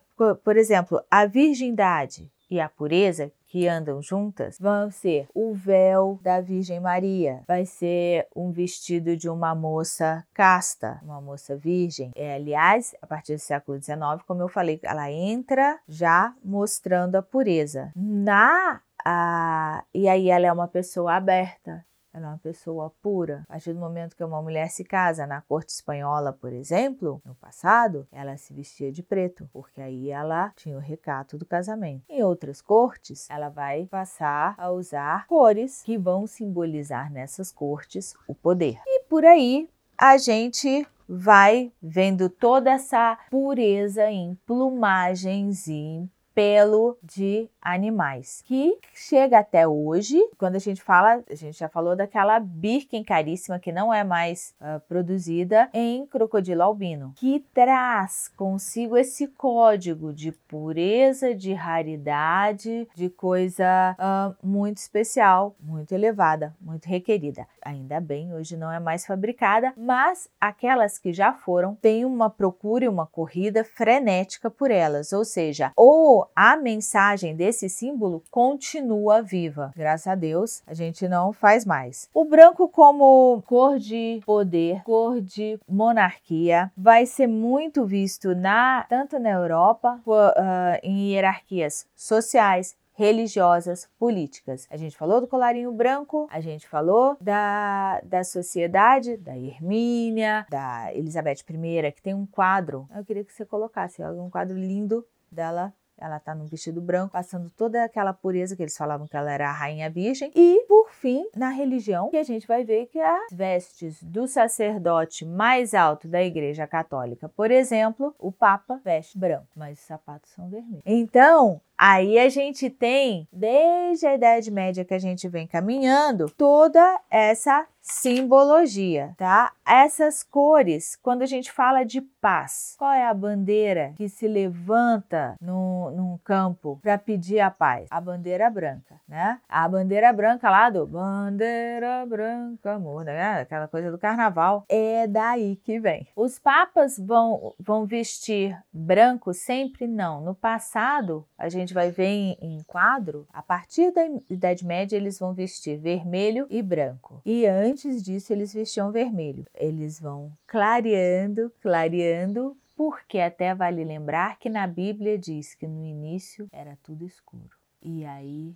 por 0.43 0.57
exemplo, 0.57 0.99
a 1.11 1.27
virgindade 1.27 2.27
e 2.49 2.59
a 2.59 2.67
pureza, 2.67 3.31
que 3.55 3.69
andam 3.69 4.01
juntas 4.01 4.57
vão 4.59 4.91
ser 4.91 5.29
o 5.33 5.53
véu 5.53 6.19
da 6.21 6.41
Virgem 6.41 6.81
Maria, 6.81 7.41
vai 7.47 7.65
ser 7.65 8.27
um 8.35 8.51
vestido 8.51 9.15
de 9.15 9.29
uma 9.29 9.55
moça 9.55 10.27
casta, 10.33 10.99
uma 11.01 11.21
moça 11.21 11.55
virgem. 11.55 12.11
É, 12.17 12.35
aliás, 12.35 12.93
a 13.01 13.07
partir 13.07 13.35
do 13.35 13.39
século 13.39 13.81
XIX, 13.81 13.97
como 14.27 14.41
eu 14.41 14.49
falei, 14.49 14.77
ela 14.83 15.09
entra 15.09 15.79
já 15.87 16.35
mostrando 16.43 17.15
a 17.15 17.21
pureza. 17.21 17.93
Na 17.95 18.81
a, 19.05 19.85
e 19.93 20.09
aí 20.09 20.29
ela 20.29 20.47
é 20.47 20.51
uma 20.51 20.67
pessoa 20.67 21.13
aberta, 21.13 21.85
ela 22.15 22.27
é 22.27 22.29
uma 22.29 22.37
pessoa 22.37 22.89
pura. 23.01 23.43
A 23.49 23.53
partir 23.53 23.73
do 23.73 23.79
momento 23.79 24.15
que 24.15 24.23
uma 24.23 24.41
mulher 24.41 24.69
se 24.69 24.85
casa 24.85 25.27
na 25.27 25.41
corte 25.41 25.69
espanhola, 25.69 26.31
por 26.31 26.53
exemplo, 26.53 27.21
no 27.25 27.35
passado, 27.35 28.07
ela 28.11 28.37
se 28.37 28.53
vestia 28.53 28.91
de 28.91 29.03
preto, 29.03 29.49
porque 29.51 29.81
aí 29.81 30.09
ela 30.09 30.53
tinha 30.55 30.77
o 30.77 30.79
recato 30.79 31.37
do 31.37 31.45
casamento. 31.45 32.05
Em 32.07 32.23
outras 32.23 32.61
cortes, 32.61 33.29
ela 33.29 33.49
vai 33.49 33.87
passar 33.87 34.55
a 34.57 34.71
usar 34.71 35.27
cores 35.27 35.81
que 35.83 35.97
vão 35.97 36.25
simbolizar 36.25 37.11
nessas 37.11 37.51
cortes 37.51 38.15
o 38.27 38.33
poder. 38.33 38.79
E 38.85 39.03
por 39.03 39.25
aí 39.25 39.69
a 39.97 40.17
gente 40.17 40.87
vai 41.07 41.71
vendo 41.81 42.29
toda 42.29 42.71
essa 42.71 43.17
pureza 43.29 44.09
em 44.09 44.35
plumagens 44.45 45.67
e 45.67 45.73
em 45.73 46.11
pelo 46.35 46.97
de 47.01 47.49
animais, 47.61 48.43
que 48.45 48.77
chega 48.93 49.39
até 49.39 49.65
hoje, 49.67 50.21
quando 50.37 50.57
a 50.57 50.59
gente 50.59 50.83
fala, 50.83 51.23
a 51.27 51.33
gente 51.33 51.57
já 51.57 51.69
falou 51.69 51.95
daquela 51.95 52.39
Birken 52.39 53.03
caríssima 53.03 53.57
que 53.57 53.71
não 53.71 53.91
é 53.91 54.03
mais 54.03 54.53
uh, 54.61 54.79
produzida 54.81 55.69
em 55.73 56.05
crocodilo 56.05 56.61
albino, 56.61 57.13
que 57.15 57.43
traz 57.53 58.27
consigo 58.35 58.97
esse 58.97 59.27
código 59.27 60.13
de 60.13 60.31
pureza, 60.31 61.33
de 61.33 61.53
raridade, 61.53 62.87
de 62.93 63.09
coisa 63.09 63.95
uh, 63.97 64.35
muito 64.45 64.77
especial, 64.77 65.55
muito 65.59 65.93
elevada, 65.93 66.53
muito 66.59 66.85
requerida. 66.85 67.47
Ainda 67.63 67.99
bem, 67.99 68.33
hoje 68.33 68.57
não 68.57 68.71
é 68.71 68.79
mais 68.79 69.05
fabricada, 69.05 69.73
mas 69.77 70.29
aquelas 70.39 70.99
que 70.99 71.13
já 71.13 71.33
foram 71.33 71.75
têm 71.75 72.03
uma 72.03 72.29
procura 72.29 72.85
e 72.85 72.89
uma 72.89 73.07
corrida 73.07 73.63
frenética 73.63 74.51
por 74.51 74.69
elas, 74.69 75.13
ou 75.13 75.23
seja, 75.23 75.71
ou 75.75 76.24
a 76.35 76.55
mensagem 76.55 77.35
desse 77.35 77.55
esse 77.55 77.69
símbolo 77.69 78.23
continua 78.29 79.21
viva. 79.21 79.71
Graças 79.75 80.07
a 80.07 80.15
Deus, 80.15 80.61
a 80.67 80.73
gente 80.73 81.07
não 81.07 81.33
faz 81.33 81.65
mais. 81.65 82.09
O 82.13 82.25
branco 82.25 82.67
como 82.67 83.41
cor 83.45 83.79
de 83.79 84.21
poder, 84.25 84.83
cor 84.83 85.21
de 85.21 85.59
monarquia, 85.67 86.71
vai 86.77 87.05
ser 87.05 87.27
muito 87.27 87.85
visto 87.85 88.35
na 88.35 88.85
tanto 88.89 89.19
na 89.19 89.31
Europa 89.31 90.01
uh, 90.05 90.79
em 90.83 91.11
hierarquias 91.11 91.87
sociais, 91.95 92.75
religiosas, 92.93 93.89
políticas. 93.97 94.67
A 94.69 94.77
gente 94.77 94.95
falou 94.95 95.19
do 95.19 95.27
colarinho 95.27 95.71
branco, 95.71 96.27
a 96.31 96.39
gente 96.39 96.67
falou 96.67 97.17
da, 97.19 97.99
da 98.01 98.23
sociedade, 98.23 99.17
da 99.17 99.37
Hermínia, 99.37 100.45
da 100.49 100.93
Elizabeth 100.93 101.43
I, 101.49 101.91
que 101.91 102.01
tem 102.01 102.13
um 102.13 102.25
quadro. 102.25 102.87
Eu 102.95 103.03
queria 103.03 103.23
que 103.23 103.33
você 103.33 103.45
colocasse 103.45 104.01
um 104.03 104.29
quadro 104.29 104.57
lindo 104.57 105.05
dela 105.31 105.73
ela 105.97 106.17
está 106.17 106.35
num 106.35 106.45
vestido 106.45 106.81
branco, 106.81 107.13
passando 107.13 107.49
toda 107.49 107.83
aquela 107.83 108.13
pureza 108.13 108.55
que 108.55 108.63
eles 108.63 108.77
falavam 108.77 109.07
que 109.07 109.15
ela 109.15 109.31
era 109.31 109.49
a 109.49 109.53
rainha 109.53 109.89
virgem. 109.89 110.31
E, 110.35 110.65
por 110.67 110.91
fim, 110.91 111.25
na 111.35 111.49
religião, 111.49 112.09
que 112.09 112.17
a 112.17 112.23
gente 112.23 112.47
vai 112.47 112.63
ver 112.63 112.87
que 112.87 112.99
as 112.99 113.31
vestes 113.31 114.01
do 114.03 114.27
sacerdote 114.27 115.25
mais 115.25 115.73
alto 115.73 116.07
da 116.07 116.23
Igreja 116.23 116.67
Católica, 116.67 117.29
por 117.29 117.51
exemplo, 117.51 118.13
o 118.19 118.31
Papa 118.31 118.79
veste 118.83 119.17
branco, 119.17 119.47
mas 119.55 119.79
os 119.79 119.85
sapatos 119.85 120.31
são 120.31 120.49
vermelhos. 120.49 120.83
Então, 120.85 121.61
Aí 121.77 122.17
a 122.17 122.29
gente 122.29 122.69
tem, 122.69 123.27
desde 123.31 124.07
a 124.07 124.15
Idade 124.15 124.49
Média 124.49 124.85
que 124.85 124.93
a 124.93 124.99
gente 124.99 125.27
vem 125.27 125.45
caminhando, 125.45 126.31
toda 126.37 126.99
essa 127.09 127.67
simbologia, 127.85 129.13
tá? 129.15 129.51
Essas 129.65 130.23
cores, 130.23 130.97
quando 131.01 131.21
a 131.21 131.25
gente 131.25 131.51
fala 131.51 131.83
de 131.83 132.01
paz, 132.01 132.75
qual 132.77 132.91
é 132.91 133.05
a 133.05 133.13
bandeira 133.13 133.93
que 133.95 134.09
se 134.09 134.27
levanta 134.27 135.35
no, 135.39 135.91
num 135.91 136.17
campo 136.23 136.79
para 136.81 136.97
pedir 136.97 137.39
a 137.39 137.51
paz? 137.51 137.87
A 137.91 138.01
bandeira 138.01 138.49
branca, 138.49 138.99
né? 139.07 139.39
A 139.47 139.67
bandeira 139.69 140.11
branca 140.11 140.49
lá 140.49 140.69
do 140.69 140.87
bandeira 140.87 142.05
branca, 142.07 142.73
amor, 142.73 143.05
né? 143.05 143.41
Aquela 143.41 143.67
coisa 143.67 143.91
do 143.91 143.99
carnaval, 143.99 144.65
é 144.67 145.05
daí 145.05 145.55
que 145.57 145.79
vem. 145.79 146.07
Os 146.15 146.39
papas 146.39 146.97
vão, 146.97 147.53
vão 147.59 147.85
vestir 147.85 148.57
branco 148.73 149.31
sempre? 149.31 149.87
Não. 149.87 150.21
No 150.21 150.33
passado, 150.33 151.23
a 151.37 151.49
gente 151.49 151.64
vai 151.73 151.91
ver 151.91 152.07
em, 152.07 152.37
em 152.41 152.63
quadro, 152.63 153.27
a 153.31 153.41
partir 153.41 153.91
da 153.91 154.01
Idade 154.29 154.65
Média, 154.65 154.95
eles 154.95 155.19
vão 155.19 155.33
vestir 155.33 155.77
vermelho 155.77 156.47
e 156.49 156.61
branco. 156.61 157.21
E 157.25 157.45
antes 157.45 158.03
disso 158.03 158.33
eles 158.33 158.53
vestiam 158.53 158.91
vermelho. 158.91 159.45
Eles 159.53 159.99
vão 159.99 160.31
clareando, 160.47 161.51
clareando, 161.61 162.57
porque 162.75 163.19
até 163.19 163.55
vale 163.55 163.83
lembrar 163.83 164.37
que 164.37 164.49
na 164.49 164.67
Bíblia 164.67 165.17
diz 165.17 165.55
que 165.55 165.67
no 165.67 165.85
início 165.85 166.47
era 166.51 166.77
tudo 166.83 167.05
escuro. 167.05 167.55
E 167.81 168.05
aí 168.05 168.53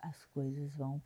as 0.00 0.24
coisas 0.26 0.74
vão 0.74 1.00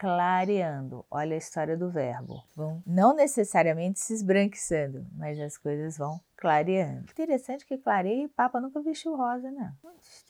clareando. 0.00 1.04
Olha 1.10 1.34
a 1.34 1.38
história 1.38 1.76
do 1.76 1.90
verbo. 1.90 2.42
Vão 2.56 2.82
não 2.86 3.14
necessariamente 3.14 4.00
se 4.00 4.14
esbranquiçando, 4.14 5.06
mas 5.12 5.38
as 5.38 5.58
coisas 5.58 5.98
vão 5.98 6.18
clareando. 6.38 7.04
Interessante 7.10 7.66
que 7.66 7.76
clareia 7.76 8.24
e 8.24 8.28
Papa 8.28 8.58
nunca 8.58 8.80
vestiu 8.80 9.14
rosa, 9.14 9.50
né? 9.50 9.74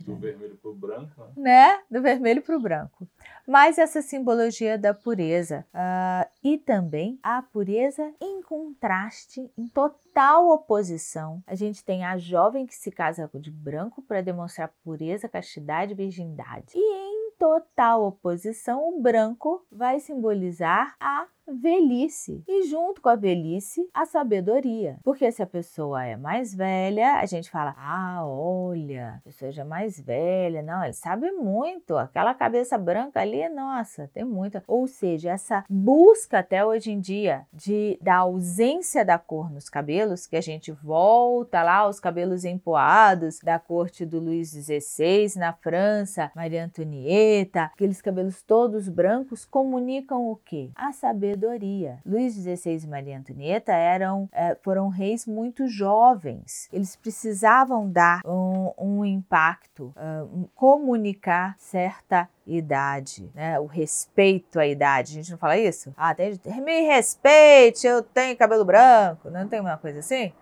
Do 0.01 0.17
vermelho 0.17 0.57
para 0.57 0.71
o 0.73 0.75
branco, 0.75 1.23
né? 1.23 1.33
né? 1.37 1.83
Do 1.89 2.03
vermelho 2.03 2.43
para 2.43 2.57
o 2.57 2.61
branco. 2.61 3.07
Mas 3.47 3.79
essa 3.79 4.03
simbologia 4.03 4.77
da 4.77 4.93
pureza 4.93 5.65
uh, 5.73 6.29
e 6.43 6.59
também 6.59 7.21
a 7.23 7.41
pureza 7.41 8.13
em 8.21 8.43
contraste, 8.43 9.53
em 9.57 9.69
total 9.69 10.51
oposição. 10.51 11.41
A 11.47 11.55
gente 11.55 11.85
tem 11.85 12.05
a 12.05 12.19
jovem 12.19 12.67
que 12.67 12.75
se 12.75 12.91
casa 12.91 13.31
de 13.35 13.53
branco 13.53 14.03
para 14.03 14.21
demonstrar 14.21 14.75
pureza, 14.83 15.29
castidade 15.29 15.93
e 15.93 15.97
virgindade. 15.97 16.73
E 16.75 16.81
em 16.81 17.10
total 17.41 18.05
oposição, 18.05 18.87
o 18.87 19.01
branco 19.01 19.67
vai 19.73 19.99
simbolizar 19.99 20.95
a 21.01 21.27
velhice 21.49 22.43
e 22.47 22.63
junto 22.65 23.01
com 23.01 23.09
a 23.09 23.17
velhice 23.17 23.89
a 23.93 24.07
sabedoria. 24.07 24.99
Porque 25.03 25.31
se 25.33 25.43
a 25.43 25.47
pessoa 25.47 26.05
é 26.05 26.17
mais 26.17 26.55
velha, 26.55 27.15
a 27.15 27.27
gente 27.27 27.51
fala: 27.51 27.75
"Ah, 27.77 28.25
olha, 28.25 29.17
a 29.17 29.21
pessoa 29.25 29.51
já 29.51 29.63
é 29.63 29.65
mais 29.65 30.01
velha, 30.01 30.63
não, 30.63 30.85
ele 30.85 30.93
sabe 30.93 31.31
muito. 31.33 31.97
Aquela 31.97 32.35
cabeça 32.35 32.79
branca 32.79 33.21
ali, 33.21 33.49
nossa, 33.49 34.09
tem 34.13 34.25
muita". 34.25 34.63
Ou 34.67 34.87
seja, 34.87 35.31
essa 35.31 35.65
busca 35.69 36.39
até 36.39 36.65
hoje 36.65 36.93
em 36.93 37.01
dia 37.01 37.47
de 37.53 37.99
da 38.01 38.17
ausência 38.17 39.05
da 39.05 39.19
cor 39.19 39.51
nos 39.51 39.69
cabelos, 39.69 40.27
que 40.27 40.37
a 40.37 40.41
gente 40.41 40.73
volta 40.73 41.63
lá 41.63 41.89
os 41.89 41.99
cabelos 41.99 42.45
empoados 42.45 43.41
da 43.41 43.59
corte 43.59 44.05
do 44.07 44.21
Luís 44.21 44.51
XVI 44.51 45.39
na 45.39 45.53
França, 45.53 46.31
Maria 46.35 46.65
Antonieta, 46.65 47.65
aqueles 47.65 48.01
cabelos 48.01 48.43
todos 48.43 48.89
brancos 48.89 49.45
comunicam 49.45 50.31
o 50.31 50.37
quê? 50.37 50.71
A 50.75 50.93
sabedoria 50.93 51.40
sabedoria. 51.41 51.99
Luís 52.05 52.35
XVI 52.35 52.85
e 52.85 52.87
Maria 52.87 53.19
Antonieta 53.19 53.73
eram, 53.73 54.29
é, 54.33 54.55
foram 54.63 54.89
reis 54.89 55.27
muito 55.27 55.67
jovens. 55.67 56.69
Eles 56.73 56.95
precisavam 56.95 57.91
dar 57.91 58.21
um, 58.25 58.73
um 58.79 59.05
impacto, 59.05 59.95
um, 59.97 60.45
comunicar 60.55 61.55
certa 61.59 62.29
idade, 62.47 63.31
né? 63.35 63.59
O 63.59 63.67
respeito 63.67 64.61
à 64.61 64.67
idade. 64.67 65.13
A 65.13 65.15
gente 65.15 65.31
não 65.31 65.39
fala 65.39 65.57
isso? 65.57 65.93
Ah, 65.97 66.15
tem, 66.15 66.39
me 66.61 66.81
respeite, 66.83 67.87
eu 67.87 68.03
tenho 68.03 68.37
cabelo 68.37 68.65
branco. 68.65 69.31
Não 69.31 69.49
tem 69.49 69.61
uma 69.61 69.79
coisa 69.79 70.01
assim? 70.01 70.33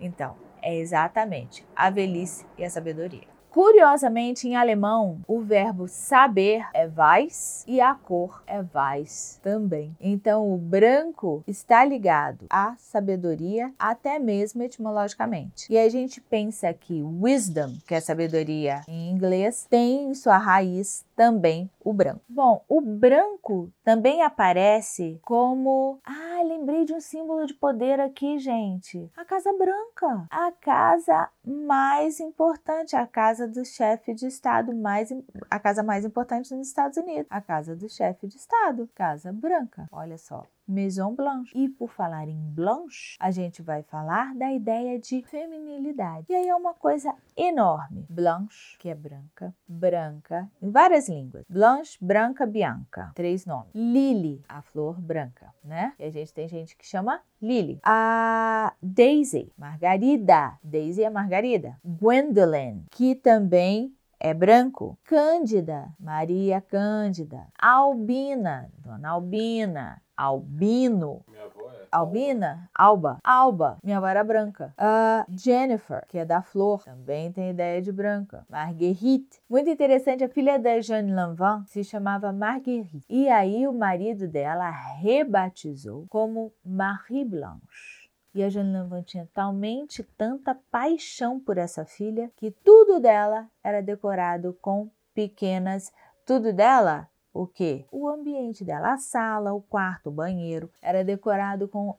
Então, 0.00 0.36
é 0.60 0.76
exatamente 0.76 1.66
a 1.74 1.90
velhice 1.90 2.46
e 2.56 2.64
a 2.64 2.70
sabedoria. 2.70 3.31
Curiosamente, 3.52 4.48
em 4.48 4.56
alemão, 4.56 5.20
o 5.28 5.38
verbo 5.38 5.86
saber 5.86 6.64
é 6.72 6.88
weiß 6.88 7.64
e 7.68 7.82
a 7.82 7.94
cor 7.94 8.42
é 8.46 8.62
weiß 8.62 9.40
também. 9.42 9.94
Então, 10.00 10.50
o 10.50 10.56
branco 10.56 11.44
está 11.46 11.84
ligado 11.84 12.46
à 12.48 12.74
sabedoria, 12.78 13.70
até 13.78 14.18
mesmo 14.18 14.62
etimologicamente. 14.62 15.66
E 15.68 15.76
a 15.76 15.86
gente 15.90 16.18
pensa 16.18 16.72
que 16.72 17.02
wisdom, 17.02 17.74
que 17.86 17.94
é 17.94 18.00
sabedoria 18.00 18.80
em 18.88 19.10
inglês, 19.10 19.66
tem 19.68 20.14
sua 20.14 20.38
raiz 20.38 21.04
também 21.14 21.68
o 21.84 21.92
branco. 21.92 22.22
Bom, 22.28 22.64
o 22.68 22.80
branco 22.80 23.72
também 23.84 24.22
aparece 24.22 25.20
como. 25.22 26.00
Ah, 26.04 26.42
lembrei 26.44 26.84
de 26.84 26.92
um 26.92 27.00
símbolo 27.00 27.46
de 27.46 27.54
poder 27.54 28.00
aqui, 28.00 28.38
gente. 28.38 29.10
A 29.16 29.24
Casa 29.24 29.52
Branca. 29.52 30.26
A 30.30 30.52
casa 30.52 31.28
mais 31.44 32.20
importante, 32.20 32.96
a 32.96 33.06
casa 33.06 33.46
do 33.46 33.64
chefe 33.64 34.14
de 34.14 34.26
Estado, 34.26 34.74
mais, 34.74 35.10
a 35.50 35.58
casa 35.58 35.82
mais 35.82 36.04
importante 36.04 36.54
nos 36.54 36.68
Estados 36.68 36.96
Unidos. 36.96 37.26
A 37.30 37.40
casa 37.40 37.74
do 37.74 37.88
chefe 37.88 38.26
de 38.26 38.36
Estado, 38.36 38.88
Casa 38.94 39.32
Branca. 39.32 39.88
Olha 39.92 40.18
só. 40.18 40.44
Maison 40.72 41.14
Blanche. 41.14 41.52
E 41.54 41.68
por 41.68 41.90
falar 41.92 42.26
em 42.28 42.40
Blanche, 42.50 43.16
a 43.20 43.30
gente 43.30 43.62
vai 43.62 43.82
falar 43.82 44.34
da 44.34 44.50
ideia 44.52 44.98
de 44.98 45.22
feminilidade. 45.22 46.26
E 46.28 46.34
aí 46.34 46.48
é 46.48 46.54
uma 46.54 46.74
coisa 46.74 47.14
enorme. 47.36 48.06
Blanche, 48.08 48.76
que 48.78 48.88
é 48.88 48.94
branca, 48.94 49.54
branca, 49.68 50.50
em 50.60 50.70
várias 50.70 51.08
línguas. 51.08 51.44
Blanche, 51.48 51.98
branca, 52.00 52.46
bianca. 52.46 53.12
Três 53.14 53.44
nomes. 53.46 53.70
Lily, 53.74 54.42
a 54.48 54.62
flor 54.62 55.00
branca, 55.00 55.52
né? 55.62 55.92
E 55.98 56.04
a 56.04 56.10
gente 56.10 56.32
tem 56.32 56.48
gente 56.48 56.76
que 56.76 56.86
chama 56.86 57.20
Lily. 57.40 57.78
A 57.84 58.72
Daisy, 58.82 59.52
Margarida. 59.56 60.58
Daisy 60.64 61.04
é 61.04 61.10
Margarida. 61.10 61.78
Gwendolyn, 61.84 62.84
que 62.90 63.14
também 63.14 63.94
é 64.24 64.32
branco. 64.32 64.96
Cândida, 65.02 65.92
Maria 65.98 66.60
Cândida. 66.60 67.48
Albina, 67.58 68.70
Dona 68.78 69.10
Albina. 69.10 70.00
Albino. 70.22 71.24
Minha 71.26 71.44
avó 71.44 71.72
é. 71.72 71.86
Albina, 71.90 72.70
Alba, 72.72 73.18
Alba, 73.24 73.76
minha 73.82 73.98
avó 73.98 74.06
era 74.06 74.22
branca. 74.22 74.72
Uh, 74.78 75.36
Jennifer, 75.36 76.06
que 76.08 76.16
é 76.16 76.24
da 76.24 76.40
flor, 76.40 76.84
também 76.84 77.32
tem 77.32 77.50
ideia 77.50 77.82
de 77.82 77.90
branca. 77.90 78.46
Marguerite, 78.48 79.42
muito 79.50 79.68
interessante, 79.68 80.22
a 80.22 80.28
filha 80.28 80.58
da 80.58 80.80
Jeanne 80.80 81.12
Lanvin 81.12 81.66
se 81.66 81.82
chamava 81.82 82.32
Marguerite. 82.32 83.04
E 83.10 83.28
aí 83.28 83.66
o 83.66 83.72
marido 83.72 84.28
dela 84.28 84.70
rebatizou 84.70 86.06
como 86.08 86.52
Marie 86.64 87.24
Blanche. 87.24 88.08
E 88.32 88.44
a 88.44 88.48
Jeanne 88.48 88.72
Lanvin 88.72 89.02
tinha 89.02 89.28
talmente 89.34 90.04
tanta 90.16 90.54
paixão 90.70 91.40
por 91.40 91.58
essa 91.58 91.84
filha 91.84 92.30
que 92.36 92.50
tudo 92.50 93.00
dela 93.00 93.50
era 93.62 93.82
decorado 93.82 94.56
com 94.62 94.88
pequenas. 95.12 95.92
Tudo 96.24 96.52
dela 96.52 97.08
o 97.32 97.46
que? 97.46 97.84
O 97.90 98.08
ambiente 98.08 98.64
dela, 98.64 98.92
a 98.92 98.98
sala, 98.98 99.52
o 99.52 99.60
quarto, 99.60 100.08
o 100.08 100.12
banheiro, 100.12 100.70
era 100.82 101.04
decorado 101.04 101.66
com 101.68 101.96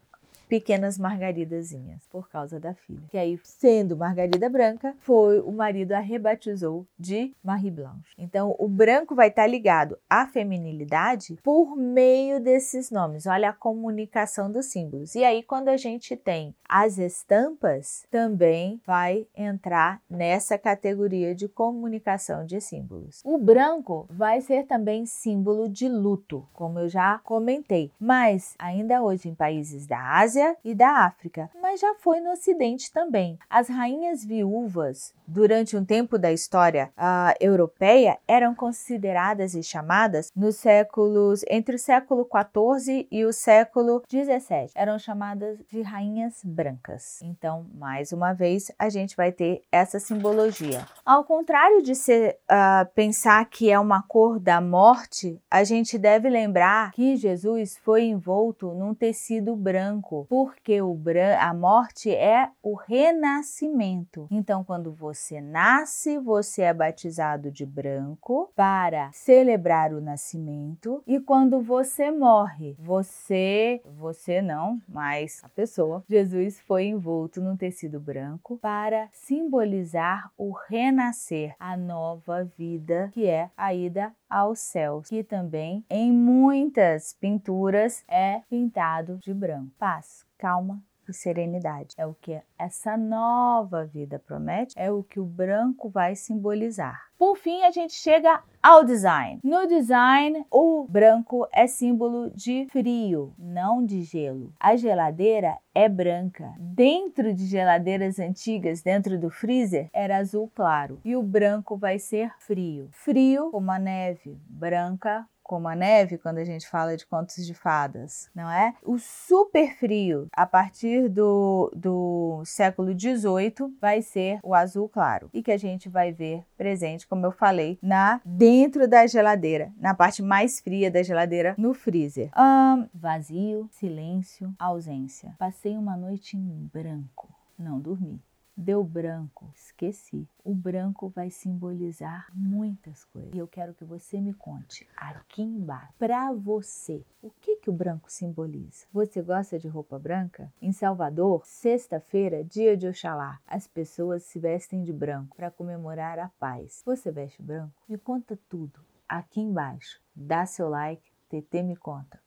pequenas 0.47 0.97
margaridazinhas 0.97 2.07
por 2.09 2.29
causa 2.29 2.59
da 2.59 2.73
filha. 2.73 3.03
Que 3.09 3.17
aí, 3.17 3.39
sendo 3.43 3.97
Margarida 3.97 4.49
Branca, 4.49 4.95
foi 4.99 5.39
o 5.39 5.51
marido 5.51 5.93
a 5.93 5.99
rebatizou 5.99 6.85
de 6.97 7.33
Marie 7.43 7.71
Blanche. 7.71 8.13
Então, 8.17 8.55
o 8.59 8.67
branco 8.67 9.15
vai 9.15 9.29
estar 9.29 9.47
ligado 9.47 9.97
à 10.09 10.27
feminilidade 10.27 11.37
por 11.43 11.75
meio 11.75 12.39
desses 12.39 12.91
nomes. 12.91 13.25
Olha 13.25 13.49
a 13.49 13.53
comunicação 13.53 14.51
dos 14.51 14.67
símbolos. 14.67 15.15
E 15.15 15.23
aí, 15.23 15.43
quando 15.43 15.69
a 15.69 15.77
gente 15.77 16.15
tem 16.15 16.55
as 16.67 16.97
estampas, 16.97 18.05
também 18.09 18.81
vai 18.85 19.27
entrar 19.35 20.01
nessa 20.09 20.57
categoria 20.57 21.35
de 21.35 21.47
comunicação 21.47 22.45
de 22.45 22.59
símbolos. 22.59 23.21
O 23.23 23.37
branco 23.37 24.07
vai 24.09 24.41
ser 24.41 24.65
também 24.65 25.05
símbolo 25.05 25.69
de 25.69 25.87
luto, 25.87 26.47
como 26.53 26.79
eu 26.79 26.89
já 26.89 27.19
comentei, 27.23 27.91
mas 27.99 28.55
ainda 28.57 29.01
hoje 29.01 29.29
em 29.29 29.35
países 29.35 29.85
da 29.85 29.99
Ásia 30.19 30.32
Ásia 30.33 30.57
e 30.63 30.73
da 30.73 31.05
África, 31.05 31.49
mas 31.61 31.79
já 31.79 31.93
foi 31.99 32.19
no 32.19 32.31
Ocidente 32.31 32.91
também. 32.91 33.37
As 33.47 33.67
rainhas 33.69 34.25
viúvas, 34.25 35.13
durante 35.27 35.77
um 35.77 35.85
tempo 35.85 36.17
da 36.17 36.31
história 36.31 36.91
europeia, 37.39 38.17
eram 38.27 38.55
consideradas 38.55 39.53
e 39.53 39.61
chamadas 39.61 40.31
nos 40.35 40.55
séculos 40.55 41.43
entre 41.47 41.75
o 41.75 41.79
século 41.79 42.27
XIV 42.27 43.07
e 43.11 43.25
o 43.25 43.31
século 43.31 44.01
XVII, 44.09 44.71
eram 44.73 44.97
chamadas 44.97 45.59
de 45.69 45.81
rainhas 45.83 46.41
brancas. 46.43 47.21
Então, 47.21 47.67
mais 47.75 48.11
uma 48.11 48.33
vez, 48.33 48.71
a 48.79 48.89
gente 48.89 49.15
vai 49.15 49.31
ter 49.31 49.61
essa 49.71 49.99
simbologia. 49.99 50.85
Ao 51.05 51.23
contrário 51.23 51.83
de 51.83 51.93
ser, 51.93 52.39
uh, 52.49 52.91
pensar 52.95 53.45
que 53.45 53.69
é 53.69 53.79
uma 53.79 54.01
cor 54.01 54.39
da 54.39 54.59
morte, 54.59 55.39
a 55.49 55.63
gente 55.63 55.97
deve 55.97 56.27
lembrar 56.27 56.91
que 56.91 57.15
Jesus 57.15 57.77
foi 57.83 58.05
envolto 58.05 58.73
num 58.73 58.95
tecido 58.95 59.55
branco 59.55 60.22
porque 60.29 60.81
o 60.81 60.97
a 61.39 61.53
morte 61.53 62.09
é 62.09 62.49
o 62.61 62.75
renascimento. 62.75 64.27
Então, 64.31 64.63
quando 64.63 64.91
você 64.91 65.41
nasce, 65.41 66.17
você 66.17 66.63
é 66.63 66.73
batizado 66.73 67.51
de 67.51 67.65
branco 67.65 68.51
para 68.55 69.11
celebrar 69.11 69.93
o 69.93 70.01
nascimento, 70.01 71.03
e 71.05 71.19
quando 71.19 71.61
você 71.61 72.09
morre, 72.11 72.75
você, 72.79 73.81
você 73.97 74.41
não, 74.41 74.79
mas 74.87 75.41
a 75.43 75.49
pessoa, 75.49 76.03
Jesus 76.07 76.59
foi 76.61 76.85
envolto 76.85 77.41
num 77.41 77.57
tecido 77.57 77.99
branco 77.99 78.57
para 78.57 79.09
simbolizar 79.11 80.31
o 80.37 80.51
renascer, 80.51 81.55
a 81.59 81.75
nova 81.75 82.43
vida 82.57 83.09
que 83.13 83.27
é 83.27 83.49
a 83.57 83.73
ida 83.73 84.13
aos 84.29 84.59
céus, 84.59 85.07
que 85.07 85.23
também 85.23 85.85
em 85.89 86.11
muitas 86.11 87.13
pinturas 87.19 88.03
é 88.07 88.41
pintado 88.49 89.17
de 89.17 89.33
branco. 89.33 89.71
Paz, 89.77 90.12
calma 90.43 90.83
e 91.07 91.13
serenidade. 91.13 91.95
É 91.97 92.05
o 92.05 92.13
que 92.13 92.41
essa 92.59 92.97
nova 92.97 93.85
vida 93.85 94.19
promete, 94.19 94.73
é 94.77 94.91
o 94.91 95.01
que 95.01 95.19
o 95.19 95.25
branco 95.25 95.89
vai 95.89 96.15
simbolizar. 96.15 97.01
Por 97.17 97.37
fim, 97.37 97.63
a 97.63 97.71
gente 97.71 97.93
chega 97.93 98.43
ao 98.61 98.83
design. 98.83 99.39
No 99.41 99.65
design, 99.65 100.45
o 100.51 100.85
branco 100.89 101.47
é 101.53 101.65
símbolo 101.65 102.29
de 102.31 102.67
frio, 102.69 103.33
não 103.37 103.85
de 103.85 104.01
gelo. 104.03 104.53
A 104.59 104.75
geladeira 104.75 105.57
é 105.73 105.87
branca. 105.87 106.53
Dentro 106.59 107.33
de 107.33 107.45
geladeiras 107.45 108.19
antigas, 108.19 108.81
dentro 108.81 109.17
do 109.17 109.29
freezer, 109.29 109.89
era 109.93 110.17
azul 110.17 110.51
claro. 110.53 110.99
E 111.05 111.15
o 111.15 111.23
branco 111.23 111.77
vai 111.77 111.97
ser 111.99 112.33
frio. 112.39 112.89
Frio 112.91 113.49
como 113.51 113.71
a 113.71 113.79
neve, 113.79 114.37
branca 114.49 115.25
como 115.43 115.67
a 115.67 115.75
neve 115.75 116.17
quando 116.17 116.37
a 116.37 116.45
gente 116.45 116.67
fala 116.67 116.95
de 116.95 117.05
contos 117.05 117.45
de 117.45 117.53
fadas, 117.53 118.29
não 118.33 118.49
é? 118.49 118.73
O 118.81 118.97
super 118.97 119.75
frio, 119.77 120.27
a 120.33 120.45
partir 120.45 121.09
do, 121.09 121.71
do 121.75 122.41
século 122.45 122.97
XVIII, 122.97 123.75
vai 123.79 124.01
ser 124.01 124.39
o 124.41 124.55
azul 124.55 124.87
claro 124.87 125.29
e 125.33 125.43
que 125.43 125.51
a 125.51 125.57
gente 125.57 125.89
vai 125.89 126.11
ver 126.11 126.43
presente, 126.57 127.07
como 127.07 127.25
eu 127.25 127.31
falei, 127.31 127.77
na 127.81 128.21
dentro 128.25 128.87
da 128.87 129.05
geladeira, 129.05 129.71
na 129.77 129.93
parte 129.93 130.21
mais 130.21 130.59
fria 130.59 130.89
da 130.89 131.03
geladeira, 131.03 131.53
no 131.57 131.73
freezer. 131.73 132.31
Um, 132.37 132.87
vazio, 132.93 133.67
silêncio, 133.71 134.53
ausência. 134.57 135.35
Passei 135.37 135.77
uma 135.77 135.97
noite 135.97 136.37
em 136.37 136.69
branco, 136.71 137.29
não 137.59 137.79
dormi. 137.79 138.21
Deu 138.55 138.83
branco, 138.83 139.51
esqueci. 139.55 140.29
O 140.43 140.53
branco 140.53 141.09
vai 141.09 141.31
simbolizar 141.31 142.27
muitas 142.33 143.03
coisas. 143.05 143.33
E 143.33 143.37
eu 143.39 143.47
quero 143.47 143.73
que 143.73 143.83
você 143.83 144.21
me 144.21 144.33
conte 144.33 144.87
aqui 144.95 145.41
embaixo, 145.41 145.93
para 145.97 146.31
você, 146.31 147.03
o 147.21 147.31
que 147.31 147.57
que 147.57 147.69
o 147.69 147.73
branco 147.73 148.11
simboliza? 148.11 148.85
Você 148.93 149.21
gosta 149.21 149.57
de 149.57 149.67
roupa 149.67 149.97
branca? 149.97 150.53
Em 150.61 150.71
Salvador, 150.71 151.43
sexta-feira, 151.45 152.43
dia 152.43 152.77
de 152.77 152.87
Oxalá, 152.87 153.39
as 153.47 153.65
pessoas 153.65 154.23
se 154.23 154.39
vestem 154.39 154.83
de 154.83 154.93
branco 154.93 155.35
para 155.35 155.49
comemorar 155.49 156.19
a 156.19 156.29
paz. 156.39 156.83
Você 156.85 157.11
veste 157.11 157.41
branco? 157.41 157.73
Me 157.89 157.97
conta 157.97 158.37
tudo 158.47 158.79
aqui 159.09 159.41
embaixo. 159.41 159.99
Dá 160.15 160.45
seu 160.45 160.69
like, 160.69 161.03
TT 161.27 161.63
me 161.63 161.75
conta. 161.75 162.21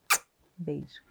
Beijo. 0.59 1.03